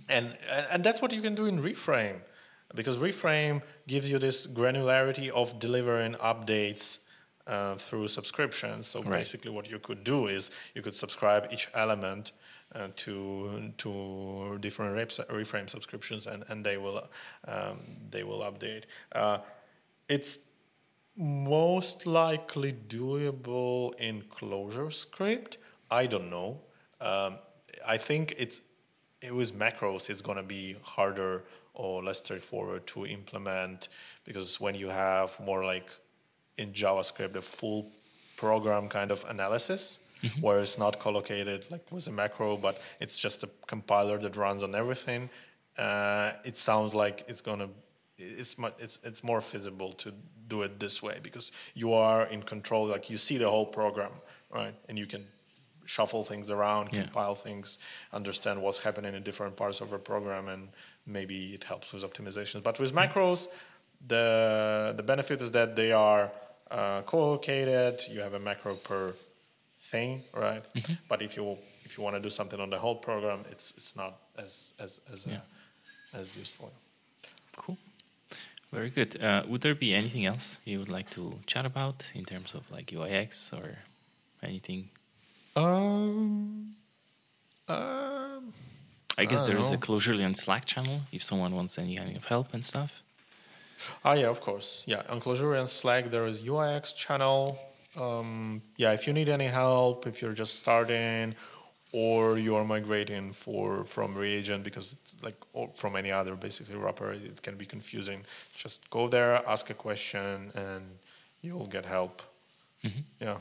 And, 0.09 0.37
and 0.71 0.85
that's 0.85 1.03
what 1.03 1.13
you 1.13 1.21
can 1.21 1.35
do 1.35 1.47
in 1.47 1.61
re-frame 1.61 2.21
because 2.77 2.97
re-frame 2.99 3.61
gives 3.89 4.09
you 4.09 4.19
this 4.21 4.47
granularity 4.47 5.31
of 5.31 5.59
delivering 5.59 6.15
updates 6.15 7.01
uh, 7.47 7.75
through 7.77 8.07
subscriptions. 8.09 8.87
So 8.87 9.03
Right. 9.03 9.19
basically, 9.19 9.51
what 9.51 9.69
you 9.69 9.81
could 9.81 10.05
do 10.05 10.29
is 10.29 10.51
you 10.77 10.83
could 10.83 10.95
subscribe 10.95 11.49
each 11.53 11.69
element 11.75 12.31
uh, 12.75 12.89
to 12.97 13.73
to 13.79 14.59
different 14.61 14.95
reps- 14.95 15.21
re-frame 15.29 15.69
subscriptions, 15.69 16.27
and, 16.27 16.45
and 16.49 16.65
they 16.65 16.77
will 16.77 16.99
um, 17.49 17.79
they 18.11 18.23
will 18.23 18.41
update. 18.51 18.85
Uh, 19.13 19.39
it's 20.09 20.39
most 21.17 22.07
likely 22.07 22.73
doable 22.73 23.95
in 23.97 24.23
ClojureScript. 24.23 25.57
I 25.91 26.07
don't 26.07 26.31
know. 26.31 26.61
Um, 27.01 27.39
I 27.87 27.97
think 27.97 28.35
it's 28.39 28.61
it 29.21 29.35
with 29.35 29.59
macros 29.59 30.11
it's 30.11 30.21
going 30.21 30.37
to 30.37 30.43
be 30.43 30.77
harder 30.83 31.45
or 31.73 32.03
less 32.03 32.19
straightforward 32.21 32.87
to 32.87 33.07
implement 33.07 33.89
because 34.25 34.61
when 34.61 34.75
you 34.75 34.89
have 34.89 35.39
more 35.41 35.65
like 35.65 35.91
in 36.57 36.73
JavaScript 36.73 37.35
a 37.35 37.41
full 37.41 37.91
program 38.37 38.89
kind 38.89 39.11
of 39.11 39.25
analysis 39.29 40.01
where 40.41 40.59
it's 40.59 40.79
not 40.79 40.99
collocated 40.99 41.65
like 41.71 41.91
with 41.91 42.07
a 42.07 42.13
macro 42.13 42.57
but 42.57 42.81
it's 43.01 43.19
just 43.19 43.43
a 43.43 43.49
compiler 43.67 44.19
that 44.19 44.37
runs 44.37 44.63
on 44.63 44.75
everything 44.75 45.29
uh, 45.79 46.33
it 46.45 46.57
sounds 46.57 46.95
like 46.95 47.25
it's 47.29 47.41
going 47.41 47.59
to 47.59 47.69
it's 48.17 48.57
much 48.59 48.75
it's 48.79 48.99
it's 49.03 49.25
more 49.25 49.41
feasible 49.41 49.93
to 49.93 50.13
do 50.49 50.63
it 50.63 50.79
this 50.81 51.03
way 51.03 51.19
because 51.23 51.53
you 51.75 51.93
are 51.93 52.27
in 52.27 52.43
control 52.43 52.87
like 52.87 53.09
you 53.11 53.17
see 53.19 53.39
the 53.39 53.49
whole 53.49 53.67
program 53.67 54.13
right 54.51 54.75
and 54.89 54.99
you 54.99 55.07
can 55.07 55.25
shuffle 55.87 56.25
things 56.25 56.51
around 56.51 56.89
Yeah. 56.93 57.03
compile 57.05 57.35
things 57.35 57.79
understand 58.13 58.61
what's 58.63 58.79
happening 58.79 59.15
in 59.15 59.23
different 59.23 59.57
parts 59.57 59.81
of 59.81 59.93
a 59.93 59.99
program 59.99 60.49
and 60.49 60.69
maybe 61.07 61.55
it 61.55 61.65
helps 61.65 61.93
with 61.93 62.03
optimizations 62.05 62.63
but 62.63 62.79
with 62.81 62.93
macros 62.95 63.49
the 64.07 64.93
the 64.97 65.03
benefit 65.03 65.41
is 65.43 65.51
that 65.53 65.77
they 65.77 65.93
are 65.93 66.31
uh, 66.71 67.03
co-located 67.03 68.01
you 68.11 68.21
have 68.21 68.35
a 68.35 68.39
macro 68.39 68.75
per 68.75 69.15
thing 69.79 70.23
right 70.35 70.65
but 71.09 71.21
if 71.23 71.37
you 71.37 71.57
if 71.85 71.97
you 71.99 72.05
want 72.05 72.17
to 72.17 72.21
do 72.21 72.31
something 72.31 72.61
on 72.61 72.71
the 72.71 72.79
whole 72.79 72.97
program 72.97 73.41
it's 73.51 73.73
it's 73.79 73.95
not 73.97 74.13
as 74.39 74.75
as 74.79 75.01
as 75.13 75.27
Yeah. 75.27 75.37
uh, 76.15 76.19
as 76.21 76.37
useful 76.37 76.73
Cool. 77.57 77.79
Very 78.75 78.91
good. 78.91 79.23
Uh, 79.23 79.43
would 79.49 79.61
there 79.61 79.75
be 79.75 79.95
anything 79.95 80.27
else 80.27 80.59
you 80.65 80.79
would 80.81 80.89
like 80.89 81.09
to 81.11 81.39
chat 81.47 81.65
about 81.65 82.11
in 82.15 82.25
terms 82.25 82.55
of 82.55 82.69
like 82.71 82.87
UIX 82.87 83.53
or 83.53 83.79
anything? 84.43 84.91
Um, 85.57 86.75
um, 87.69 88.53
I 89.17 89.25
guess 89.25 89.43
I 89.43 89.47
there 89.47 89.55
don't 89.55 89.65
is 89.65 89.71
a 89.71 90.19
know. 90.19 90.33
Slack 90.35 90.65
channel 90.65 91.03
if 91.13 91.23
someone 91.23 91.55
wants 91.55 91.79
any 91.79 91.97
kind 91.97 92.17
of 92.17 92.25
help 92.25 92.53
and 92.53 92.65
stuff. 92.65 93.03
ah, 94.05 94.15
yeah, 94.15 94.27
of 94.29 94.41
course. 94.41 94.83
Yeah, 94.87 95.03
on 95.09 95.21
Clojurians 95.21 95.69
Slack, 95.69 96.11
there 96.11 96.27
is 96.27 96.43
UIX 96.43 96.95
channel. 96.97 97.59
Um, 97.97 98.63
yeah, 98.77 98.93
if 98.93 99.07
you 99.07 99.13
need 99.13 99.29
any 99.29 99.47
help, 99.47 100.07
if 100.07 100.21
you're 100.21 100.33
just 100.33 100.57
starting, 100.59 101.37
or 101.95 102.37
you 102.39 102.57
are 102.57 102.65
migrating 102.65 103.31
for 103.31 103.85
from 103.85 104.17
Reagent 104.17 104.65
because 104.65 104.95
it's 104.95 105.23
like 105.23 105.39
or 105.53 105.71
from 105.77 105.95
any 105.95 106.11
other 106.11 106.35
basically 106.35 106.75
wrapper, 106.75 107.13
it 107.13 107.41
can 107.41 107.57
be 107.57 107.67
confusing. 107.67 108.25
Just 108.53 108.91
go 108.91 109.09
there, 109.09 109.41
ask 109.47 109.71
a 109.71 109.75
question, 109.75 110.51
and 110.57 110.85
you'll 111.41 111.69
get 111.69 111.85
help. 111.87 112.21
Mm-hmm. 112.83 113.05
Yeah. 113.21 113.39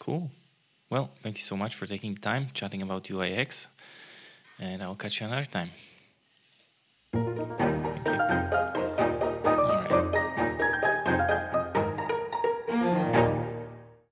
Cool. 0.00 0.28
Well, 0.90 1.10
thank 1.22 1.36
you 1.36 1.44
so 1.44 1.56
much 1.56 1.76
for 1.76 1.86
taking 1.86 2.14
the 2.14 2.20
time 2.20 2.48
chatting 2.52 2.82
about 2.82 3.04
UIX, 3.04 3.68
and 4.58 4.82
I'll 4.82 4.96
catch 4.96 5.20
you 5.20 5.26
another 5.28 5.46
time. 5.46 5.70